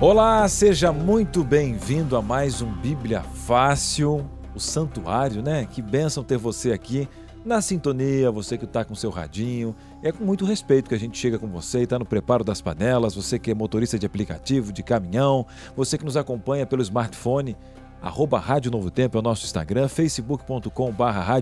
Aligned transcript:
Olá, 0.00 0.48
seja 0.48 0.94
muito 0.94 1.44
bem-vindo 1.44 2.16
a 2.16 2.22
mais 2.22 2.62
um 2.62 2.72
Bíblia 2.72 3.22
Fácil, 3.22 4.26
o 4.54 4.58
Santuário, 4.58 5.42
né? 5.42 5.66
Que 5.66 5.82
bênção 5.82 6.24
ter 6.24 6.38
você 6.38 6.72
aqui 6.72 7.06
na 7.44 7.60
sintonia, 7.60 8.30
você 8.30 8.56
que 8.56 8.64
está 8.64 8.82
com 8.82 8.94
seu 8.94 9.10
radinho. 9.10 9.76
É 10.02 10.10
com 10.10 10.24
muito 10.24 10.46
respeito 10.46 10.88
que 10.88 10.94
a 10.94 10.98
gente 10.98 11.18
chega 11.18 11.38
com 11.38 11.48
você 11.48 11.80
e 11.80 11.82
está 11.82 11.98
no 11.98 12.06
preparo 12.06 12.42
das 12.42 12.62
panelas, 12.62 13.14
você 13.14 13.38
que 13.38 13.50
é 13.50 13.54
motorista 13.54 13.98
de 13.98 14.06
aplicativo, 14.06 14.72
de 14.72 14.82
caminhão, 14.82 15.44
você 15.76 15.98
que 15.98 16.04
nos 16.06 16.16
acompanha 16.16 16.64
pelo 16.64 16.80
smartphone, 16.80 17.54
arroba 18.00 18.38
Rádio 18.38 18.70
Novo 18.70 18.90
Tempo 18.90 19.18
é 19.18 19.20
o 19.20 19.22
nosso 19.22 19.44
Instagram, 19.44 19.86
facebook.com 19.86 20.92
barra 20.92 21.38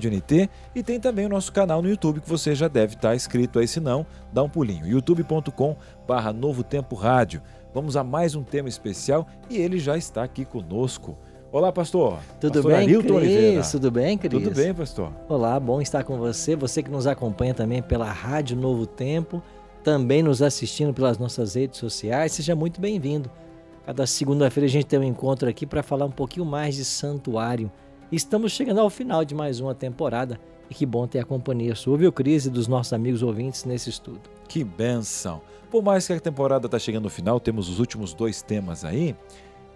e 0.74 0.82
tem 0.82 0.98
também 0.98 1.26
o 1.26 1.28
nosso 1.28 1.52
canal 1.52 1.80
no 1.80 1.88
YouTube 1.88 2.20
que 2.20 2.28
você 2.28 2.56
já 2.56 2.66
deve 2.66 2.94
estar 2.94 3.10
tá 3.10 3.14
inscrito 3.14 3.60
aí, 3.60 3.68
se 3.68 3.78
não, 3.78 4.04
dá 4.32 4.42
um 4.42 4.48
pulinho, 4.48 4.84
youtube.com 4.84 5.76
barra 6.08 6.32
Novo 6.32 6.64
Tempo 6.64 6.96
Rádio. 6.96 7.40
Vamos 7.74 7.96
a 7.96 8.02
mais 8.02 8.34
um 8.34 8.42
tema 8.42 8.68
especial 8.68 9.26
e 9.50 9.58
ele 9.58 9.78
já 9.78 9.96
está 9.96 10.22
aqui 10.22 10.44
conosco. 10.44 11.16
Olá, 11.52 11.70
pastor. 11.70 12.18
Tudo 12.40 12.54
pastor 12.54 12.72
bem, 12.72 12.80
Arilton 12.82 13.16
Cris? 13.16 13.16
Oliveira. 13.16 13.62
Tudo 13.62 13.90
bem, 13.90 14.18
Cris? 14.18 14.42
Tudo 14.42 14.54
bem, 14.54 14.74
pastor. 14.74 15.12
Olá, 15.28 15.60
bom 15.60 15.80
estar 15.80 16.02
com 16.02 16.16
você. 16.16 16.56
Você 16.56 16.82
que 16.82 16.90
nos 16.90 17.06
acompanha 17.06 17.52
também 17.52 17.82
pela 17.82 18.10
Rádio 18.10 18.56
Novo 18.56 18.86
Tempo, 18.86 19.42
também 19.84 20.22
nos 20.22 20.40
assistindo 20.40 20.94
pelas 20.94 21.18
nossas 21.18 21.54
redes 21.54 21.78
sociais, 21.78 22.32
seja 22.32 22.54
muito 22.54 22.80
bem-vindo. 22.80 23.30
Cada 23.84 24.06
segunda-feira 24.06 24.66
a 24.66 24.70
gente 24.70 24.86
tem 24.86 24.98
um 24.98 25.04
encontro 25.04 25.48
aqui 25.48 25.66
para 25.66 25.82
falar 25.82 26.06
um 26.06 26.10
pouquinho 26.10 26.46
mais 26.46 26.74
de 26.74 26.84
santuário. 26.84 27.70
Estamos 28.10 28.52
chegando 28.52 28.80
ao 28.80 28.88
final 28.88 29.24
de 29.24 29.34
mais 29.34 29.60
uma 29.60 29.74
temporada 29.74 30.40
e 30.70 30.74
que 30.74 30.86
bom 30.86 31.06
ter 31.06 31.20
a 31.20 31.24
companhia 31.24 31.74
sua, 31.74 31.96
viu, 31.96 32.12
Cris, 32.12 32.46
e 32.46 32.50
dos 32.50 32.68
nossos 32.68 32.92
amigos 32.92 33.22
ouvintes 33.22 33.64
nesse 33.64 33.90
estudo. 33.90 34.20
Que 34.48 34.62
benção! 34.62 35.40
Por 35.70 35.82
mais 35.82 36.06
que 36.06 36.12
a 36.12 36.20
temporada 36.20 36.66
está 36.66 36.78
chegando 36.78 37.04
ao 37.04 37.10
final, 37.10 37.38
temos 37.38 37.68
os 37.68 37.78
últimos 37.78 38.14
dois 38.14 38.40
temas 38.40 38.84
aí, 38.84 39.14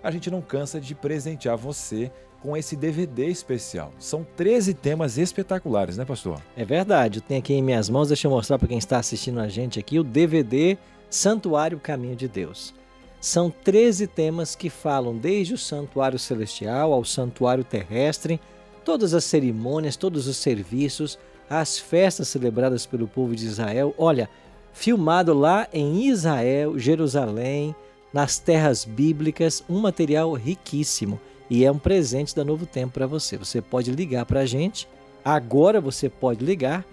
a 0.03 0.11
gente 0.11 0.31
não 0.31 0.41
cansa 0.41 0.81
de 0.81 0.95
presentear 0.95 1.57
você 1.57 2.11
com 2.41 2.57
esse 2.57 2.75
DVD 2.75 3.27
especial. 3.27 3.93
São 3.99 4.27
13 4.37 4.75
temas 4.75 5.17
espetaculares, 5.17 5.97
né, 5.97 6.05
pastor? 6.05 6.41
É 6.57 6.65
verdade. 6.65 7.19
Eu 7.21 7.23
tenho 7.23 7.41
aqui 7.41 7.55
em 7.55 7.63
minhas 7.63 7.89
mãos, 7.89 8.09
deixa 8.09 8.27
eu 8.27 8.31
mostrar 8.33 8.59
para 8.59 8.67
quem 8.67 8.79
está 8.79 8.99
assistindo 8.99 9.39
a 9.39 9.49
gente 9.49 9.79
aqui, 9.79 9.99
o 9.99 10.05
DVD 10.05 10.77
Santuário 11.09 11.79
Caminho 11.79 12.17
de 12.17 12.27
Deus. 12.27 12.75
São 13.21 13.49
13 13.49 14.09
temas 14.09 14.57
que 14.57 14.69
falam 14.69 15.17
desde 15.17 15.55
o 15.55 15.59
santuário 15.59 16.19
celestial 16.19 16.93
ao 16.93 17.05
santuário 17.05 17.63
terrestre, 17.63 18.41
todas 18.85 19.15
as 19.15 19.25
cerimônias, 19.25 19.97
todos 19.97 20.27
os 20.27 20.37
serviços, 20.37 21.19
as 21.49 21.79
festas 21.79 22.29
celebradas 22.29 22.87
pelo 22.87 23.07
povo 23.07 23.35
de 23.35 23.47
Israel. 23.47 23.95
Olha, 23.99 24.29
filmado 24.73 25.35
lá 25.35 25.69
em 25.73 26.07
Israel, 26.07 26.79
Jerusalém, 26.79 27.75
nas 28.13 28.39
terras 28.39 28.85
bíblicas, 28.85 29.65
um 29.69 29.81
material 29.81 30.33
riquíssimo 30.35 31.21
e 31.49 31.65
é 31.65 31.71
um 31.71 31.79
presente 31.79 32.35
da 32.35 32.45
Novo 32.45 32.67
Tempo 32.67 32.95
para 32.95 33.07
você. 33.07 33.37
Você 33.37 33.61
pode 33.61 33.91
ligar 33.91 34.25
para 34.25 34.41
a 34.41 34.47
gente, 34.47 34.89
agora 35.25 35.81
você 35.81 36.09
pode 36.09 36.45
ligar, 36.45 36.85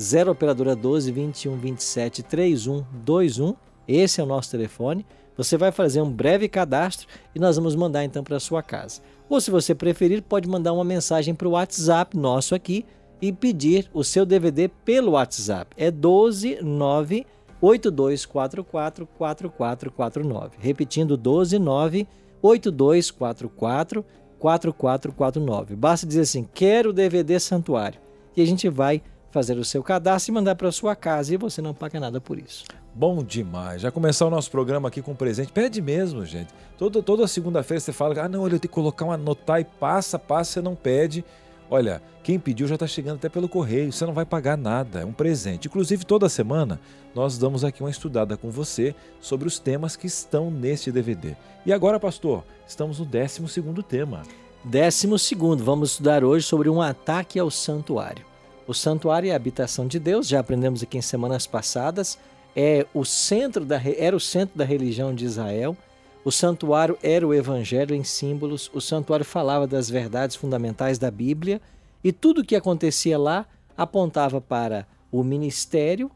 0 0.00 0.30
Operadora 0.30 0.76
12 0.76 1.10
21 1.10 1.56
27 1.56 2.22
31 2.22 2.84
21, 3.04 3.54
esse 3.86 4.20
é 4.20 4.24
o 4.24 4.26
nosso 4.26 4.50
telefone. 4.50 5.04
Você 5.38 5.56
vai 5.56 5.72
fazer 5.72 6.02
um 6.02 6.10
breve 6.10 6.48
cadastro 6.48 7.08
e 7.34 7.38
nós 7.38 7.56
vamos 7.56 7.74
mandar 7.74 8.04
então 8.04 8.22
para 8.22 8.38
sua 8.38 8.62
casa. 8.62 9.00
Ou 9.30 9.40
se 9.40 9.50
você 9.50 9.74
preferir, 9.74 10.20
pode 10.20 10.46
mandar 10.46 10.74
uma 10.74 10.84
mensagem 10.84 11.34
para 11.34 11.48
o 11.48 11.52
WhatsApp 11.52 12.14
nosso 12.14 12.54
aqui, 12.54 12.84
e 13.20 13.32
pedir 13.32 13.90
o 13.92 14.04
seu 14.04 14.24
DVD 14.24 14.68
pelo 14.68 15.12
WhatsApp. 15.12 15.74
É 15.76 15.90
129 15.90 17.26
8244 17.60 19.06
4449. 19.18 20.56
Repetindo 20.60 21.16
129 21.16 22.06
8244 22.40 24.04
4449. 24.38 25.74
Basta 25.74 26.06
dizer 26.06 26.20
assim: 26.20 26.48
"Quero 26.54 26.90
o 26.90 26.92
DVD 26.92 27.40
Santuário". 27.40 28.00
E 28.36 28.42
a 28.42 28.46
gente 28.46 28.68
vai 28.68 29.02
fazer 29.30 29.58
o 29.58 29.64
seu 29.64 29.82
cadastro 29.82 30.32
e 30.32 30.34
mandar 30.34 30.54
para 30.54 30.72
sua 30.72 30.96
casa 30.96 31.34
e 31.34 31.36
você 31.36 31.60
não 31.60 31.74
paga 31.74 32.00
nada 32.00 32.20
por 32.20 32.38
isso. 32.38 32.64
Bom 32.94 33.22
demais. 33.22 33.82
Já 33.82 33.90
começar 33.90 34.26
o 34.26 34.30
nosso 34.30 34.50
programa 34.50 34.88
aqui 34.88 35.00
com 35.00 35.14
presente. 35.14 35.52
Pede 35.52 35.80
mesmo, 35.80 36.24
gente. 36.24 36.52
Toda, 36.76 37.02
toda 37.02 37.28
segunda-feira 37.28 37.80
você 37.80 37.92
fala: 37.92 38.22
"Ah, 38.22 38.28
não, 38.28 38.42
olha, 38.42 38.54
eu 38.54 38.58
tenho 38.58 38.68
que 38.70 38.74
colocar 38.74 39.04
uma 39.04 39.14
anotar 39.14 39.60
e 39.60 39.64
passa, 39.64 40.18
passa, 40.18 40.52
você 40.52 40.60
não 40.60 40.74
pede". 40.74 41.24
Olha, 41.70 42.00
quem 42.22 42.38
pediu 42.38 42.66
já 42.66 42.74
está 42.74 42.86
chegando 42.86 43.16
até 43.16 43.28
pelo 43.28 43.48
correio, 43.48 43.92
você 43.92 44.06
não 44.06 44.14
vai 44.14 44.24
pagar 44.24 44.56
nada, 44.56 45.00
é 45.00 45.04
um 45.04 45.12
presente. 45.12 45.68
Inclusive, 45.68 46.04
toda 46.04 46.28
semana 46.28 46.80
nós 47.14 47.36
damos 47.36 47.62
aqui 47.62 47.82
uma 47.82 47.90
estudada 47.90 48.38
com 48.38 48.50
você 48.50 48.94
sobre 49.20 49.46
os 49.46 49.58
temas 49.58 49.94
que 49.94 50.06
estão 50.06 50.50
neste 50.50 50.90
DVD. 50.90 51.36
E 51.66 51.72
agora, 51.72 52.00
pastor, 52.00 52.42
estamos 52.66 52.98
no 52.98 53.04
12 53.04 53.42
tema. 53.86 54.22
Décimo 54.64 55.18
segundo, 55.18 55.62
vamos 55.62 55.90
estudar 55.92 56.24
hoje 56.24 56.46
sobre 56.46 56.70
um 56.70 56.80
ataque 56.80 57.38
ao 57.38 57.50
santuário. 57.50 58.24
O 58.68 58.74
santuário 58.74 59.30
é 59.30 59.32
a 59.32 59.36
habitação 59.36 59.86
de 59.86 59.98
Deus, 59.98 60.28
já 60.28 60.40
aprendemos 60.40 60.82
aqui 60.82 60.98
em 60.98 61.00
semanas 61.00 61.46
passadas, 61.46 62.18
é 62.54 62.86
o 62.92 63.02
centro 63.02 63.64
da, 63.64 63.80
era 63.96 64.14
o 64.14 64.20
centro 64.20 64.58
da 64.58 64.64
religião 64.64 65.14
de 65.14 65.24
Israel. 65.24 65.74
O 66.22 66.30
santuário 66.30 66.98
era 67.02 67.26
o 67.26 67.32
evangelho 67.32 67.94
em 67.94 68.04
símbolos, 68.04 68.70
o 68.74 68.80
santuário 68.80 69.24
falava 69.24 69.66
das 69.66 69.88
verdades 69.88 70.36
fundamentais 70.36 70.98
da 70.98 71.10
Bíblia 71.10 71.62
e 72.04 72.12
tudo 72.12 72.42
o 72.42 72.44
que 72.44 72.54
acontecia 72.54 73.18
lá 73.18 73.46
apontava 73.74 74.38
para 74.38 74.86
o 75.10 75.24
ministério 75.24 76.10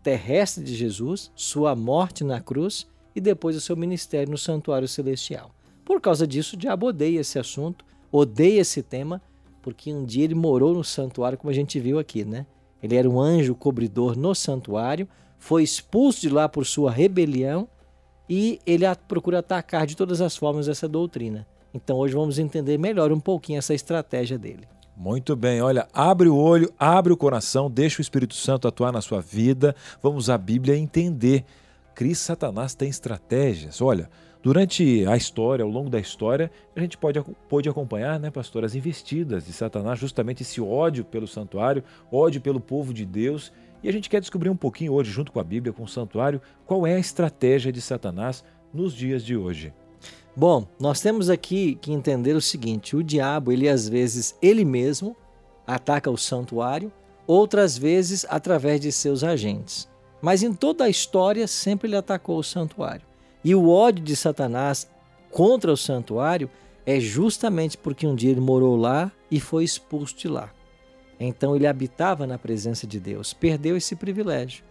terrestre 0.00 0.62
de 0.62 0.76
Jesus, 0.76 1.32
sua 1.34 1.74
morte 1.74 2.22
na 2.22 2.40
cruz 2.40 2.86
e 3.16 3.20
depois 3.20 3.56
o 3.56 3.60
seu 3.60 3.76
ministério 3.76 4.30
no 4.30 4.38
santuário 4.38 4.86
celestial. 4.86 5.50
Por 5.84 6.00
causa 6.00 6.24
disso, 6.24 6.54
o 6.54 6.58
diabo 6.58 6.86
odeia 6.86 7.18
esse 7.18 7.36
assunto, 7.36 7.84
odeia 8.12 8.60
esse 8.60 8.80
tema, 8.80 9.20
porque 9.66 9.92
um 9.92 10.04
dia 10.04 10.22
ele 10.22 10.34
morou 10.36 10.72
no 10.72 10.84
santuário, 10.84 11.36
como 11.36 11.50
a 11.50 11.52
gente 11.52 11.80
viu 11.80 11.98
aqui, 11.98 12.24
né? 12.24 12.46
Ele 12.80 12.94
era 12.94 13.10
um 13.10 13.18
anjo 13.18 13.52
cobridor 13.52 14.16
no 14.16 14.32
santuário, 14.32 15.08
foi 15.40 15.64
expulso 15.64 16.20
de 16.20 16.28
lá 16.28 16.48
por 16.48 16.64
sua 16.64 16.88
rebelião 16.88 17.66
e 18.30 18.60
ele 18.64 18.84
procura 19.08 19.40
atacar 19.40 19.84
de 19.84 19.96
todas 19.96 20.20
as 20.20 20.36
formas 20.36 20.68
essa 20.68 20.86
doutrina. 20.86 21.48
Então 21.74 21.96
hoje 21.96 22.14
vamos 22.14 22.38
entender 22.38 22.78
melhor 22.78 23.10
um 23.10 23.18
pouquinho 23.18 23.58
essa 23.58 23.74
estratégia 23.74 24.38
dele. 24.38 24.68
Muito 24.96 25.34
bem, 25.34 25.60
olha, 25.60 25.88
abre 25.92 26.28
o 26.28 26.36
olho, 26.36 26.72
abre 26.78 27.12
o 27.12 27.16
coração, 27.16 27.68
deixa 27.68 27.98
o 27.98 28.02
Espírito 28.02 28.36
Santo 28.36 28.68
atuar 28.68 28.92
na 28.92 29.00
sua 29.00 29.20
vida. 29.20 29.74
Vamos 30.00 30.30
à 30.30 30.38
Bíblia 30.38 30.76
entender. 30.76 31.44
Cris 31.92 32.20
Satanás 32.20 32.72
tem 32.72 32.88
estratégias. 32.88 33.82
Olha, 33.82 34.08
durante 34.46 35.04
a 35.08 35.16
história, 35.16 35.64
ao 35.64 35.68
longo 35.68 35.90
da 35.90 35.98
história, 35.98 36.52
a 36.76 36.78
gente 36.78 36.96
pode, 36.96 37.20
pode 37.48 37.68
acompanhar, 37.68 38.20
né, 38.20 38.30
pastor, 38.30 38.64
as 38.64 38.76
investidas 38.76 39.44
de 39.44 39.52
Satanás, 39.52 39.98
justamente 39.98 40.44
esse 40.44 40.60
ódio 40.60 41.04
pelo 41.04 41.26
santuário, 41.26 41.82
ódio 42.12 42.40
pelo 42.40 42.60
povo 42.60 42.94
de 42.94 43.04
Deus 43.04 43.52
e 43.82 43.88
a 43.88 43.92
gente 43.92 44.08
quer 44.08 44.20
descobrir 44.20 44.48
um 44.48 44.56
pouquinho 44.56 44.92
hoje, 44.92 45.10
junto 45.10 45.32
com 45.32 45.40
a 45.40 45.42
Bíblia, 45.42 45.72
com 45.72 45.82
o 45.82 45.88
santuário, 45.88 46.40
qual 46.64 46.86
é 46.86 46.94
a 46.94 46.98
estratégia 47.00 47.72
de 47.72 47.80
Satanás 47.80 48.44
nos 48.72 48.94
dias 48.94 49.24
de 49.24 49.36
hoje. 49.36 49.74
Bom, 50.36 50.64
nós 50.78 51.00
temos 51.00 51.28
aqui 51.28 51.74
que 51.82 51.90
entender 51.90 52.36
o 52.36 52.40
seguinte: 52.40 52.94
o 52.94 53.02
diabo, 53.02 53.50
ele 53.50 53.68
às 53.68 53.88
vezes 53.88 54.38
ele 54.40 54.64
mesmo 54.64 55.16
ataca 55.66 56.08
o 56.08 56.16
santuário, 56.16 56.92
outras 57.26 57.76
vezes 57.76 58.24
através 58.28 58.80
de 58.80 58.92
seus 58.92 59.24
agentes. 59.24 59.88
Mas 60.22 60.44
em 60.44 60.54
toda 60.54 60.84
a 60.84 60.88
história 60.88 61.48
sempre 61.48 61.88
ele 61.88 61.96
atacou 61.96 62.38
o 62.38 62.44
santuário. 62.44 63.15
E 63.46 63.54
o 63.54 63.70
ódio 63.70 64.04
de 64.04 64.16
Satanás 64.16 64.88
contra 65.30 65.72
o 65.72 65.76
santuário 65.76 66.50
é 66.84 66.98
justamente 66.98 67.78
porque 67.78 68.04
um 68.04 68.12
dia 68.12 68.32
ele 68.32 68.40
morou 68.40 68.74
lá 68.74 69.12
e 69.30 69.38
foi 69.38 69.62
expulso 69.62 70.16
de 70.16 70.26
lá. 70.26 70.52
Então 71.20 71.54
ele 71.54 71.64
habitava 71.64 72.26
na 72.26 72.38
presença 72.38 72.88
de 72.88 72.98
Deus, 72.98 73.32
perdeu 73.32 73.76
esse 73.76 73.94
privilégio. 73.94 74.64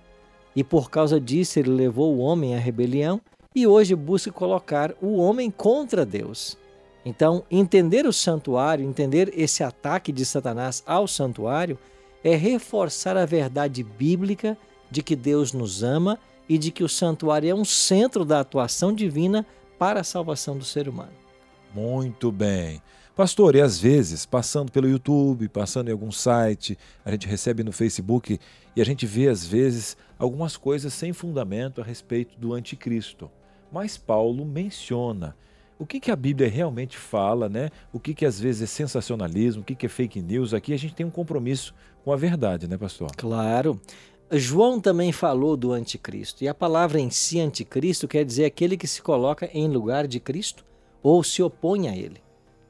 E 0.54 0.62
por 0.62 0.90
causa 0.90 1.22
disso 1.22 1.58
ele 1.58 1.70
levou 1.70 2.16
o 2.16 2.20
homem 2.20 2.54
à 2.54 2.60
rebelião 2.60 3.22
e 3.56 3.66
hoje 3.66 3.96
busca 3.96 4.30
colocar 4.30 4.94
o 5.02 5.20
homem 5.20 5.50
contra 5.50 6.06
Deus. 6.06 6.58
Então, 7.06 7.46
entender 7.50 8.06
o 8.06 8.12
santuário, 8.12 8.84
entender 8.84 9.32
esse 9.38 9.64
ataque 9.64 10.12
de 10.12 10.26
Satanás 10.26 10.84
ao 10.86 11.08
santuário, 11.08 11.80
é 12.22 12.36
reforçar 12.36 13.16
a 13.16 13.26
verdade 13.26 13.84
bíblica 13.84 14.58
de 14.92 15.02
que 15.02 15.16
Deus 15.16 15.54
nos 15.54 15.82
ama 15.82 16.20
e 16.48 16.58
de 16.58 16.72
que 16.72 16.84
o 16.84 16.90
santuário 16.90 17.50
é 17.50 17.56
um 17.56 17.66
centro 17.66 18.24
da 18.24 18.40
atuação 18.40 18.94
divina 18.94 19.46
para 19.78 20.02
a 20.02 20.04
salvação 20.04 20.58
do 20.58 20.64
ser 20.64 20.88
humano. 20.88 21.14
Muito 21.74 22.32
bem. 22.32 22.82
Pastor, 23.16 23.56
e 23.56 23.62
às 23.62 23.80
vezes, 23.80 24.26
passando 24.26 24.72
pelo 24.72 24.90
YouTube, 24.90 25.48
passando 25.48 25.88
em 25.88 25.92
algum 25.92 26.12
site, 26.12 26.78
a 27.04 27.12
gente 27.12 27.28
recebe 27.28 27.64
no 27.64 27.72
Facebook 27.72 28.40
e 28.76 28.82
a 28.82 28.86
gente 28.86 29.06
vê 29.06 29.30
às 29.30 29.46
vezes 29.46 29.96
algumas 30.20 30.58
coisas 30.58 30.94
sem 30.94 31.14
fundamento 31.14 31.80
a 31.80 31.84
respeito 31.84 32.38
do 32.38 32.54
anticristo. 32.54 33.32
Mas 33.72 33.98
Paulo 33.98 34.46
menciona 34.46 35.36
o 35.78 35.86
que, 35.86 36.00
que 36.00 36.12
a 36.12 36.16
Bíblia 36.16 36.50
realmente 36.50 36.98
fala, 36.98 37.50
né? 37.50 37.70
O 37.92 38.00
que, 38.00 38.14
que 38.14 38.26
às 38.26 38.40
vezes 38.40 38.62
é 38.62 38.66
sensacionalismo, 38.66 39.62
o 39.62 39.66
que, 39.66 39.76
que 39.76 39.86
é 39.86 39.90
fake 39.90 40.22
news. 40.22 40.54
Aqui 40.54 40.74
a 40.74 40.78
gente 40.78 40.96
tem 40.96 41.06
um 41.06 41.12
compromisso 41.12 41.74
com 42.04 42.14
a 42.14 42.16
verdade, 42.16 42.68
né, 42.68 42.78
pastor? 42.78 43.10
Claro. 43.16 43.80
João 44.32 44.80
também 44.80 45.12
falou 45.12 45.56
do 45.56 45.72
anticristo. 45.72 46.44
E 46.44 46.48
a 46.48 46.54
palavra 46.54 47.00
em 47.00 47.10
si, 47.10 47.40
anticristo, 47.40 48.08
quer 48.08 48.26
dizer 48.26 48.46
aquele 48.46 48.78
que 48.78 48.88
se 48.88 49.02
coloca 49.02 49.50
em 49.54 49.68
lugar 49.68 50.08
de 50.08 50.20
Cristo 50.20 50.66
ou 51.04 51.24
se 51.24 51.44
opõe 51.44 51.88
a 51.88 51.96
ele 51.96 52.26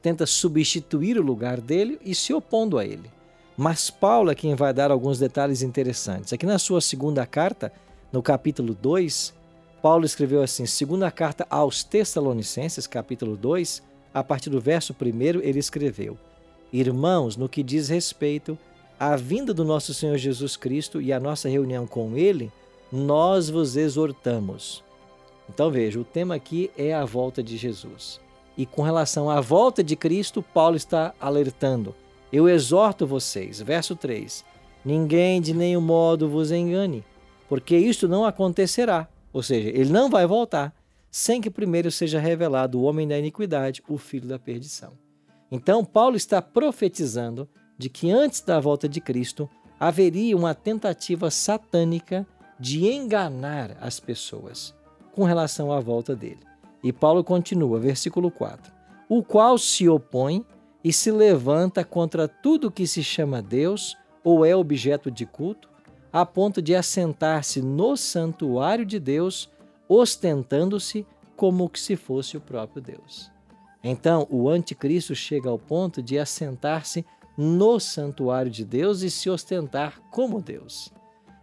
tenta 0.06 0.24
substituir 0.24 1.18
o 1.18 1.22
lugar 1.22 1.60
dele 1.60 1.98
e 2.00 2.14
se 2.14 2.32
opondo 2.32 2.78
a 2.78 2.84
ele. 2.84 3.10
Mas 3.56 3.90
Paulo 3.90 4.30
é 4.30 4.36
quem 4.36 4.54
vai 4.54 4.72
dar 4.72 4.92
alguns 4.92 5.18
detalhes 5.18 5.62
interessantes. 5.62 6.32
Aqui 6.32 6.46
na 6.46 6.60
sua 6.60 6.80
segunda 6.80 7.26
carta, 7.26 7.72
no 8.12 8.22
capítulo 8.22 8.72
2, 8.72 9.34
Paulo 9.82 10.04
escreveu 10.04 10.42
assim: 10.42 10.64
segunda 10.64 11.10
carta 11.10 11.44
aos 11.50 11.82
Tessalonicenses, 11.82 12.86
capítulo 12.86 13.36
2, 13.36 13.82
a 14.14 14.22
partir 14.22 14.48
do 14.48 14.60
verso 14.60 14.94
1, 14.94 15.40
ele 15.40 15.58
escreveu: 15.58 16.16
Irmãos, 16.72 17.36
no 17.36 17.48
que 17.48 17.64
diz 17.64 17.88
respeito 17.88 18.56
à 18.98 19.16
vinda 19.16 19.52
do 19.52 19.64
nosso 19.64 19.92
Senhor 19.92 20.16
Jesus 20.16 20.56
Cristo 20.56 21.00
e 21.00 21.12
à 21.12 21.20
nossa 21.20 21.48
reunião 21.48 21.86
com 21.86 22.16
ele, 22.16 22.50
nós 22.90 23.50
vos 23.50 23.76
exortamos. 23.76 24.82
Então 25.48 25.70
veja, 25.70 26.00
o 26.00 26.04
tema 26.04 26.34
aqui 26.34 26.70
é 26.76 26.94
a 26.94 27.04
volta 27.04 27.42
de 27.42 27.56
Jesus. 27.56 28.20
E 28.56 28.64
com 28.64 28.82
relação 28.82 29.28
à 29.28 29.40
volta 29.40 29.84
de 29.84 29.94
Cristo, 29.94 30.42
Paulo 30.42 30.76
está 30.76 31.14
alertando. 31.20 31.94
Eu 32.32 32.48
exorto 32.48 33.06
vocês, 33.06 33.60
verso 33.60 33.94
3: 33.94 34.44
Ninguém 34.84 35.40
de 35.40 35.52
nenhum 35.52 35.80
modo 35.80 36.28
vos 36.28 36.50
engane, 36.50 37.04
porque 37.48 37.76
isto 37.76 38.08
não 38.08 38.24
acontecerá. 38.24 39.08
Ou 39.32 39.42
seja, 39.42 39.68
ele 39.68 39.92
não 39.92 40.08
vai 40.08 40.26
voltar 40.26 40.74
sem 41.10 41.40
que 41.40 41.50
primeiro 41.50 41.90
seja 41.90 42.18
revelado 42.18 42.78
o 42.78 42.82
homem 42.82 43.06
da 43.06 43.18
iniquidade, 43.18 43.82
o 43.88 43.98
filho 43.98 44.28
da 44.28 44.38
perdição. 44.38 44.92
Então, 45.50 45.84
Paulo 45.84 46.16
está 46.16 46.42
profetizando 46.42 47.48
de 47.78 47.88
que 47.88 48.10
antes 48.10 48.40
da 48.40 48.58
volta 48.58 48.88
de 48.88 49.00
Cristo 49.00 49.48
haveria 49.78 50.36
uma 50.36 50.54
tentativa 50.54 51.30
satânica 51.30 52.26
de 52.58 52.86
enganar 52.88 53.76
as 53.80 54.00
pessoas 54.00 54.74
com 55.12 55.24
relação 55.24 55.72
à 55.72 55.80
volta 55.80 56.16
dele. 56.16 56.40
E 56.82 56.92
Paulo 56.92 57.22
continua, 57.22 57.78
versículo 57.78 58.30
4: 58.30 58.72
O 59.08 59.22
qual 59.22 59.58
se 59.58 59.88
opõe 59.88 60.44
e 60.82 60.92
se 60.92 61.10
levanta 61.10 61.84
contra 61.84 62.28
tudo 62.28 62.70
que 62.70 62.86
se 62.86 63.02
chama 63.02 63.42
Deus 63.42 63.96
ou 64.22 64.44
é 64.44 64.54
objeto 64.54 65.10
de 65.10 65.26
culto, 65.26 65.68
a 66.12 66.24
ponto 66.24 66.62
de 66.62 66.74
assentar-se 66.74 67.60
no 67.60 67.96
santuário 67.96 68.86
de 68.86 68.98
Deus, 68.98 69.50
ostentando-se 69.88 71.06
como 71.36 71.68
que 71.68 71.78
se 71.78 71.94
fosse 71.94 72.36
o 72.36 72.40
próprio 72.40 72.80
Deus. 72.80 73.30
Então, 73.84 74.26
o 74.30 74.48
anticristo 74.48 75.14
chega 75.14 75.50
ao 75.50 75.58
ponto 75.58 76.02
de 76.02 76.18
assentar-se 76.18 77.04
no 77.36 77.78
santuário 77.78 78.50
de 78.50 78.64
Deus 78.64 79.02
e 79.02 79.10
se 79.10 79.28
ostentar 79.28 80.00
como 80.10 80.40
Deus. 80.40 80.92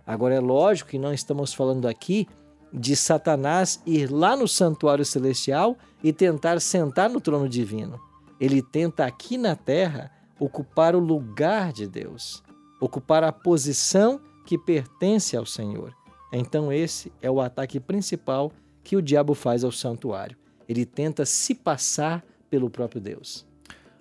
Agora, 0.06 0.36
é 0.36 0.40
lógico 0.40 0.90
que 0.90 0.98
não 0.98 1.13
estamos 1.13 1.54
falando 1.54 1.88
aqui 1.88 2.28
de 2.74 2.95
Satanás 2.95 3.81
ir 3.86 4.12
lá 4.12 4.36
no 4.36 4.48
santuário 4.48 5.06
celestial 5.06 5.78
e 6.04 6.12
tentar 6.12 6.60
sentar 6.60 7.10
no 7.10 7.22
trono 7.22 7.48
divino. 7.48 8.01
Ele 8.40 8.62
tenta 8.62 9.06
aqui 9.06 9.38
na 9.38 9.56
terra 9.56 10.12
ocupar 10.40 10.95
o 10.95 11.00
lugar 11.00 11.72
de 11.72 11.88
Deus, 11.88 12.44
ocupar 12.81 13.24
a 13.24 13.31
posição 13.31 14.19
que 14.46 14.57
pertence 14.57 15.38
ao 15.38 15.46
Senhor. 15.46 15.96
Então, 16.34 16.74
esse 16.74 17.13
é 17.22 17.30
o 17.30 17.39
ataque 17.39 17.80
principal 17.80 18.51
que 18.84 18.98
o 18.98 19.01
diabo 19.01 19.34
faz 19.34 19.63
ao 19.63 19.72
santuário. 19.72 20.36
Ele 20.68 20.86
tenta 20.86 21.25
se 21.25 21.54
passar 21.54 22.25
pelo 22.50 22.69
próprio 22.69 23.00
Deus. 23.00 23.46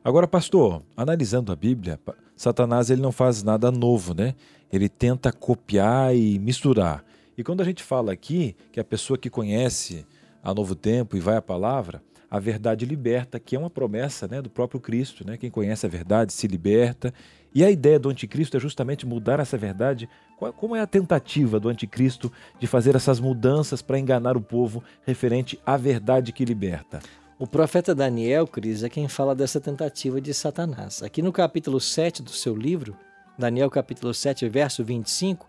Agora, 0.05 0.27
pastor, 0.27 0.83
analisando 0.97 1.53
a 1.53 1.57
Bíblia, 1.57 1.99
Satanás 2.37 2.91
ele 2.91 3.01
não 3.01 3.13
faz 3.13 3.45
nada 3.45 3.71
novo, 3.71 4.15
né? 4.15 4.35
Ele 4.73 4.89
tenta 4.89 5.33
copiar 5.33 6.17
e 6.17 6.41
misturar. 6.41 7.05
E 7.39 7.45
quando 7.45 7.61
a 7.61 7.65
gente 7.65 7.85
fala 7.85 8.13
aqui 8.13 8.57
que 8.73 8.81
a 8.81 8.85
pessoa 8.85 9.17
que 9.17 9.31
conhece 9.31 10.05
a 10.43 10.53
Novo 10.53 10.75
Tempo 10.75 11.17
e 11.17 11.21
vai 11.21 11.37
à 11.37 11.43
palavra, 11.43 12.03
a 12.29 12.41
verdade 12.41 12.85
liberta, 12.85 13.39
que 13.39 13.55
é 13.55 13.59
uma 13.59 13.71
promessa 13.71 14.27
né, 14.27 14.43
do 14.43 14.51
próprio 14.51 14.81
Cristo. 14.81 15.25
Né? 15.25 15.37
Quem 15.37 15.51
conhece 15.51 15.87
a 15.87 15.89
verdade 15.89 16.33
se 16.33 16.49
liberta. 16.49 17.15
E 17.55 17.63
a 17.63 17.71
ideia 17.71 17.99
do 17.99 18.09
anticristo 18.09 18.57
é 18.57 18.61
justamente 18.61 19.07
mudar 19.07 19.39
essa 19.39 19.57
verdade. 19.57 20.09
Como 20.57 20.75
é 20.75 20.81
a 20.81 20.87
tentativa 20.87 21.61
do 21.61 21.69
anticristo 21.69 22.33
de 22.59 22.67
fazer 22.67 22.97
essas 22.97 23.21
mudanças 23.21 23.83
para 23.83 23.99
enganar 23.99 24.37
o 24.37 24.41
povo 24.41 24.83
referente 25.07 25.61
à 25.65 25.77
verdade 25.77 26.33
que 26.33 26.45
liberta? 26.45 27.01
O 27.39 27.47
profeta 27.47 27.95
Daniel, 27.95 28.47
Cris, 28.47 28.83
é 28.83 28.89
quem 28.89 29.09
fala 29.09 29.35
dessa 29.35 29.61
tentativa 29.61 30.21
de 30.21 30.35
Satanás. 30.35 31.03
Aqui 31.03 31.23
no 31.23 31.33
capítulo 31.33 31.81
7 31.81 32.23
do 32.23 32.31
seu 32.31 32.55
livro, 32.55 32.97
Daniel 33.39 33.71
capítulo 33.71 34.13
7, 34.13 34.49
verso 34.49 34.85
25, 34.85 35.49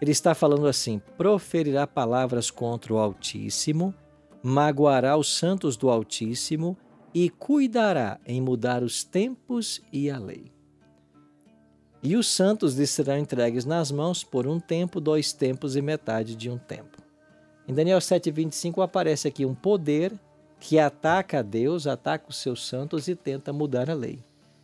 ele 0.00 0.12
está 0.12 0.34
falando 0.34 0.66
assim: 0.66 1.00
proferirá 1.18 1.86
palavras 1.86 2.50
contra 2.50 2.94
o 2.94 2.98
Altíssimo, 2.98 3.92
magoará 4.42 5.16
os 5.16 5.36
santos 5.36 5.76
do 5.76 5.90
Altíssimo 5.90 6.76
e 7.12 7.28
cuidará 7.28 8.20
em 8.24 8.40
mudar 8.40 8.82
os 8.82 9.02
tempos 9.02 9.82
e 9.92 10.08
a 10.08 10.18
lei. 10.18 10.52
E 12.02 12.14
os 12.14 12.28
santos 12.28 12.74
lhe 12.74 12.86
serão 12.86 13.18
entregues 13.18 13.64
nas 13.64 13.90
mãos 13.90 14.22
por 14.22 14.46
um 14.46 14.60
tempo, 14.60 15.00
dois 15.00 15.32
tempos 15.32 15.74
e 15.74 15.82
metade 15.82 16.36
de 16.36 16.48
um 16.48 16.56
tempo. 16.56 17.02
Em 17.66 17.74
Daniel 17.74 17.98
7,25 17.98 18.82
aparece 18.82 19.26
aqui 19.26 19.44
um 19.44 19.54
poder 19.54 20.12
que 20.58 20.78
ataca 20.78 21.40
a 21.40 21.42
Deus, 21.42 21.86
ataca 21.86 22.26
os 22.28 22.36
seus 22.36 22.66
santos 22.66 23.08
e 23.08 23.14
tenta 23.14 23.52
mudar 23.52 23.90
a 23.90 23.94
lei. 23.94 24.18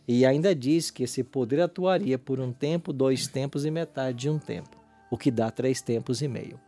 E 0.07 0.25
ainda 0.25 0.53
diz 0.53 0.91
que 0.91 1.03
esse 1.03 1.23
poder 1.23 1.61
atuaria 1.61 2.19
por 2.19 2.39
um 2.39 2.51
tempo, 2.51 2.91
dois 2.91 3.27
tempos 3.27 3.65
e 3.65 3.71
metade 3.71 4.17
de 4.19 4.29
um 4.29 4.37
tempo 4.37 4.83
o 5.13 5.17
que 5.17 5.29
dá 5.29 5.51
três 5.51 5.79
tempos 5.79 6.23
e 6.23 6.27
meio. 6.27 6.59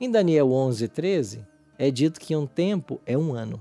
Em 0.00 0.08
Daniel 0.08 0.52
11, 0.52 0.86
13, 0.86 1.44
é 1.76 1.90
dito 1.90 2.20
que 2.20 2.36
um 2.36 2.46
tempo 2.46 3.00
é 3.04 3.18
um 3.18 3.34
ano. 3.34 3.60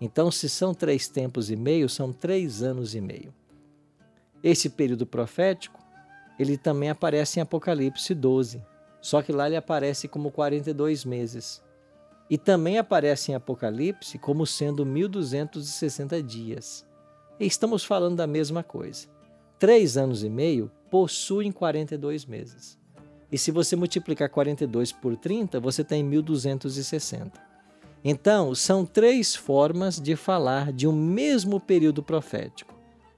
Então, 0.00 0.30
se 0.30 0.48
são 0.48 0.72
três 0.72 1.08
tempos 1.08 1.50
e 1.50 1.56
meio, 1.56 1.86
são 1.86 2.10
três 2.10 2.62
anos 2.62 2.94
e 2.94 3.02
meio. 3.02 3.34
Esse 4.42 4.70
período 4.70 5.04
profético, 5.04 5.78
ele 6.38 6.56
também 6.56 6.88
aparece 6.88 7.38
em 7.38 7.42
Apocalipse 7.42 8.14
12, 8.14 8.62
só 9.02 9.20
que 9.20 9.30
lá 9.30 9.46
ele 9.46 9.56
aparece 9.56 10.08
como 10.08 10.30
42 10.30 11.04
meses. 11.04 11.62
E 12.28 12.36
também 12.36 12.78
aparece 12.78 13.30
em 13.30 13.34
Apocalipse 13.34 14.18
como 14.18 14.46
sendo 14.46 14.84
1260 14.84 16.22
dias. 16.22 16.84
E 17.38 17.46
estamos 17.46 17.84
falando 17.84 18.16
da 18.16 18.26
mesma 18.26 18.62
coisa. 18.62 19.06
Três 19.58 19.96
anos 19.96 20.24
e 20.24 20.28
meio 20.28 20.70
possuem 20.90 21.52
42 21.52 22.24
meses. 22.26 22.78
E 23.30 23.38
se 23.38 23.50
você 23.50 23.76
multiplicar 23.76 24.28
42 24.28 24.92
por 24.92 25.16
30, 25.16 25.60
você 25.60 25.82
tem 25.84 26.02
1260. 26.02 27.40
Então, 28.04 28.54
são 28.54 28.84
três 28.84 29.34
formas 29.34 30.00
de 30.00 30.14
falar 30.14 30.72
de 30.72 30.86
um 30.86 30.92
mesmo 30.92 31.58
período 31.58 32.02
profético. 32.02 32.74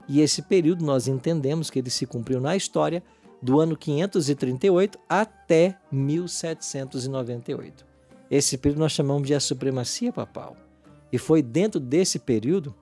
E 0.08 0.20
esse 0.20 0.40
período 0.42 0.84
nós 0.84 1.06
entendemos 1.06 1.68
que 1.68 1.78
ele 1.78 1.90
se 1.90 2.06
cumpriu 2.06 2.40
na 2.40 2.56
história 2.56 3.02
do 3.42 3.60
ano 3.60 3.76
538 3.76 4.98
até 5.08 5.78
1798. 5.92 7.87
Esse 8.30 8.58
período 8.58 8.80
nós 8.80 8.92
chamamos 8.92 9.26
de 9.26 9.34
a 9.34 9.40
supremacia 9.40 10.12
papal. 10.12 10.56
E 11.10 11.18
foi 11.18 11.42
dentro 11.42 11.80
desse 11.80 12.18
período, 12.18 12.74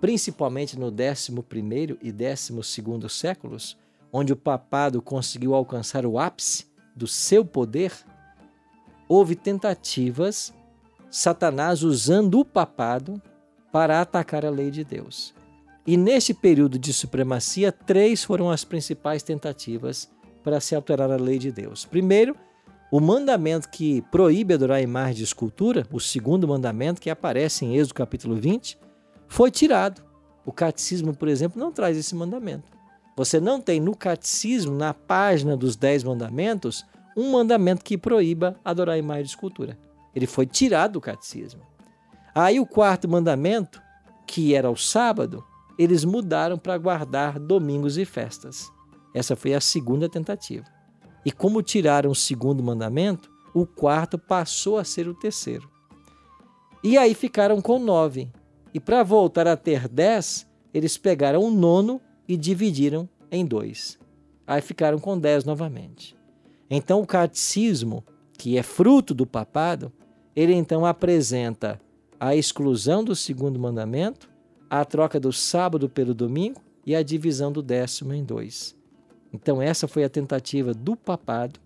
principalmente 0.00 0.78
no 0.78 0.92
11º 0.92 1.96
e 2.02 2.12
12º 2.12 3.08
séculos, 3.08 3.78
onde 4.12 4.32
o 4.32 4.36
papado 4.36 5.00
conseguiu 5.00 5.54
alcançar 5.54 6.04
o 6.04 6.18
ápice 6.18 6.66
do 6.94 7.06
seu 7.06 7.44
poder, 7.44 7.92
houve 9.08 9.34
tentativas, 9.34 10.52
Satanás 11.10 11.82
usando 11.82 12.40
o 12.40 12.44
papado 12.44 13.20
para 13.70 14.00
atacar 14.00 14.44
a 14.44 14.50
lei 14.50 14.70
de 14.70 14.84
Deus. 14.84 15.34
E 15.86 15.96
nesse 15.96 16.34
período 16.34 16.78
de 16.78 16.92
supremacia, 16.92 17.72
três 17.72 18.22
foram 18.22 18.50
as 18.50 18.64
principais 18.64 19.22
tentativas 19.22 20.10
para 20.44 20.60
se 20.60 20.74
alterar 20.74 21.10
a 21.10 21.16
lei 21.16 21.38
de 21.38 21.50
Deus. 21.50 21.84
Primeiro, 21.84 22.36
o 22.92 23.00
mandamento 23.00 23.70
que 23.70 24.02
proíbe 24.02 24.52
adorar 24.52 24.82
imagens 24.82 25.16
de 25.16 25.24
escultura, 25.24 25.86
o 25.90 25.98
segundo 25.98 26.46
mandamento 26.46 27.00
que 27.00 27.08
aparece 27.08 27.64
em 27.64 27.74
Êxodo 27.74 27.94
capítulo 27.94 28.36
20, 28.36 28.78
foi 29.26 29.50
tirado. 29.50 30.04
O 30.44 30.52
catecismo, 30.52 31.16
por 31.16 31.26
exemplo, 31.26 31.58
não 31.58 31.72
traz 31.72 31.96
esse 31.96 32.14
mandamento. 32.14 32.70
Você 33.16 33.40
não 33.40 33.62
tem 33.62 33.80
no 33.80 33.96
catecismo, 33.96 34.76
na 34.76 34.92
página 34.92 35.56
dos 35.56 35.74
Dez 35.74 36.04
Mandamentos, 36.04 36.84
um 37.16 37.32
mandamento 37.32 37.82
que 37.82 37.96
proíba 37.96 38.60
adorar 38.62 38.98
imagem 38.98 39.24
de 39.24 39.30
escultura. 39.30 39.78
Ele 40.14 40.26
foi 40.26 40.44
tirado 40.44 40.92
do 40.92 41.00
catecismo. 41.00 41.62
Aí 42.34 42.60
o 42.60 42.66
quarto 42.66 43.08
mandamento 43.08 43.80
que 44.26 44.54
era 44.54 44.70
o 44.70 44.76
sábado, 44.76 45.42
eles 45.78 46.04
mudaram 46.04 46.58
para 46.58 46.76
guardar 46.76 47.38
domingos 47.38 47.96
e 47.96 48.04
festas. 48.04 48.70
Essa 49.14 49.34
foi 49.34 49.54
a 49.54 49.62
segunda 49.62 50.10
tentativa. 50.10 50.81
E 51.24 51.30
como 51.30 51.62
tiraram 51.62 52.10
o 52.10 52.14
segundo 52.14 52.62
mandamento, 52.62 53.30
o 53.54 53.66
quarto 53.66 54.18
passou 54.18 54.78
a 54.78 54.84
ser 54.84 55.06
o 55.08 55.14
terceiro. 55.14 55.70
E 56.82 56.98
aí 56.98 57.14
ficaram 57.14 57.60
com 57.60 57.78
nove. 57.78 58.30
E 58.74 58.80
para 58.80 59.02
voltar 59.02 59.46
a 59.46 59.56
ter 59.56 59.88
dez, 59.88 60.46
eles 60.72 60.96
pegaram 60.98 61.42
o 61.42 61.50
nono 61.50 62.00
e 62.26 62.36
dividiram 62.36 63.08
em 63.30 63.44
dois. 63.44 63.98
Aí 64.46 64.60
ficaram 64.60 64.98
com 64.98 65.18
dez 65.18 65.44
novamente. 65.44 66.16
Então 66.68 67.00
o 67.00 67.06
catecismo, 67.06 68.04
que 68.36 68.56
é 68.56 68.62
fruto 68.62 69.14
do 69.14 69.26
papado, 69.26 69.92
ele 70.34 70.54
então 70.54 70.84
apresenta 70.84 71.80
a 72.18 72.34
exclusão 72.34 73.04
do 73.04 73.14
segundo 73.14 73.58
mandamento, 73.58 74.30
a 74.68 74.84
troca 74.84 75.20
do 75.20 75.32
sábado 75.32 75.88
pelo 75.88 76.14
domingo 76.14 76.60
e 76.84 76.96
a 76.96 77.02
divisão 77.02 77.52
do 77.52 77.62
décimo 77.62 78.14
em 78.14 78.24
dois. 78.24 78.74
Então 79.32 79.62
essa 79.62 79.88
foi 79.88 80.04
a 80.04 80.10
tentativa 80.10 80.74
do 80.74 80.96
papado 80.96 81.58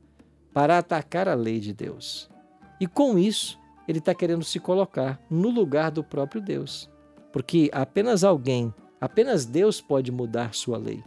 para 0.53 0.79
atacar 0.79 1.29
a 1.29 1.35
lei 1.35 1.61
de 1.61 1.73
Deus. 1.73 2.31
E 2.81 2.87
com 2.87 3.19
isso, 3.19 3.59
ele 3.89 3.99
está 3.99 4.15
querendo 4.15 4.45
se 4.45 4.59
colocar 4.59 5.21
no 5.31 5.51
lugar 5.51 5.91
do 5.91 6.05
próprio 6.05 6.41
Deus. 6.41 6.91
Porque 7.33 7.71
apenas 7.73 8.25
alguém, 8.25 8.73
apenas 9.01 9.45
Deus 9.45 9.81
pode 9.81 10.11
mudar 10.11 10.55
sua 10.55 10.79
lei. 10.79 11.03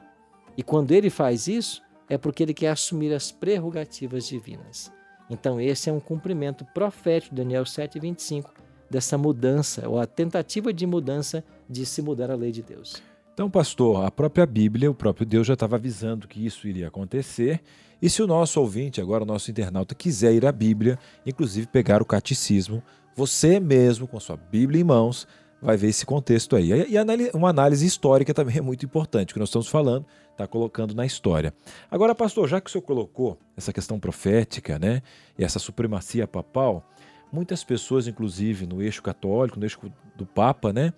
E 0.58 0.64
quando 0.64 0.92
ele 0.92 1.10
faz 1.10 1.48
isso, 1.48 1.82
é 2.10 2.18
porque 2.18 2.44
ele 2.44 2.54
quer 2.54 2.70
assumir 2.70 3.14
as 3.14 3.32
prerrogativas 3.32 4.28
divinas. 4.28 4.92
Então, 5.30 5.62
esse 5.62 5.90
é 5.90 5.94
um 5.94 6.00
cumprimento 6.00 6.66
profético 6.74 7.36
Daniel 7.36 7.64
7,25, 7.64 8.50
dessa 8.90 9.18
mudança, 9.18 9.88
ou 9.88 10.00
a 10.00 10.08
tentativa 10.08 10.74
de 10.74 10.88
mudança 10.88 11.44
de 11.70 11.86
se 11.86 12.02
mudar 12.02 12.32
a 12.32 12.36
lei 12.36 12.52
de 12.52 12.64
Deus. 12.64 13.02
Então, 13.40 13.50
pastor, 13.50 14.04
a 14.04 14.12
própria 14.12 14.46
Bíblia, 14.46 14.92
o 14.92 14.94
próprio 14.94 15.26
Deus 15.26 15.48
já 15.48 15.54
estava 15.54 15.78
avisando 15.78 16.28
que 16.28 16.46
isso 16.46 16.68
iria 16.68 16.90
acontecer. 16.90 17.62
E 18.02 18.10
se 18.10 18.22
o 18.22 18.28
nosso 18.28 18.60
ouvinte, 18.60 19.00
agora 19.00 19.24
o 19.24 19.26
nosso 19.26 19.50
internauta, 19.50 19.96
quiser 19.96 20.34
ir 20.34 20.46
à 20.46 20.52
Bíblia, 20.52 21.00
inclusive 21.26 21.66
pegar 21.66 22.02
o 22.02 22.06
catecismo, 22.06 22.84
você 23.16 23.58
mesmo, 23.58 24.10
com 24.10 24.20
sua 24.20 24.36
Bíblia 24.36 24.82
em 24.82 24.84
mãos, 24.84 25.26
vai 25.62 25.78
ver 25.78 25.88
esse 25.88 26.06
contexto 26.06 26.54
aí. 26.54 26.70
E 26.70 26.98
uma 27.34 27.48
análise 27.48 27.86
histórica 27.86 28.34
também 28.34 28.58
é 28.58 28.62
muito 28.62 28.86
importante, 28.86 29.34
que 29.34 29.40
nós 29.40 29.48
estamos 29.48 29.70
falando, 29.70 30.06
está 30.34 30.46
colocando 30.46 30.94
na 30.94 31.06
história. 31.06 31.54
Agora, 31.90 32.14
pastor, 32.14 32.46
já 32.46 32.60
que 32.60 32.70
o 32.70 32.72
senhor 32.74 32.82
colocou 32.82 33.40
essa 33.56 33.72
questão 33.72 34.02
profética, 34.02 34.78
né, 34.78 35.02
e 35.38 35.46
essa 35.46 35.60
supremacia 35.60 36.28
papal, 36.28 36.86
muitas 37.32 37.64
pessoas, 37.64 38.08
inclusive 38.08 38.66
no 38.66 38.82
eixo 38.82 39.02
católico, 39.02 39.60
no 39.60 39.66
eixo 39.66 39.80
do 40.16 40.26
Papa, 40.26 40.74
né, 40.74 40.94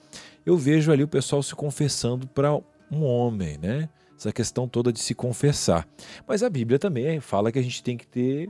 eu 0.45 0.57
vejo 0.57 0.91
ali 0.91 1.03
o 1.03 1.07
pessoal 1.07 1.43
se 1.43 1.53
confessando 1.55 2.27
para 2.27 2.53
um 2.91 3.03
homem, 3.03 3.57
né, 3.57 3.89
essa 4.17 4.31
questão 4.31 4.67
toda 4.67 4.91
de 4.91 5.00
se 5.00 5.15
confessar. 5.15 5.88
Mas 6.27 6.43
a 6.43 6.50
Bíblia 6.50 6.77
também 6.77 7.19
fala 7.19 7.51
que 7.51 7.59
a 7.59 7.63
gente 7.63 7.83
tem 7.83 7.97
que 7.97 8.07
ter 8.07 8.50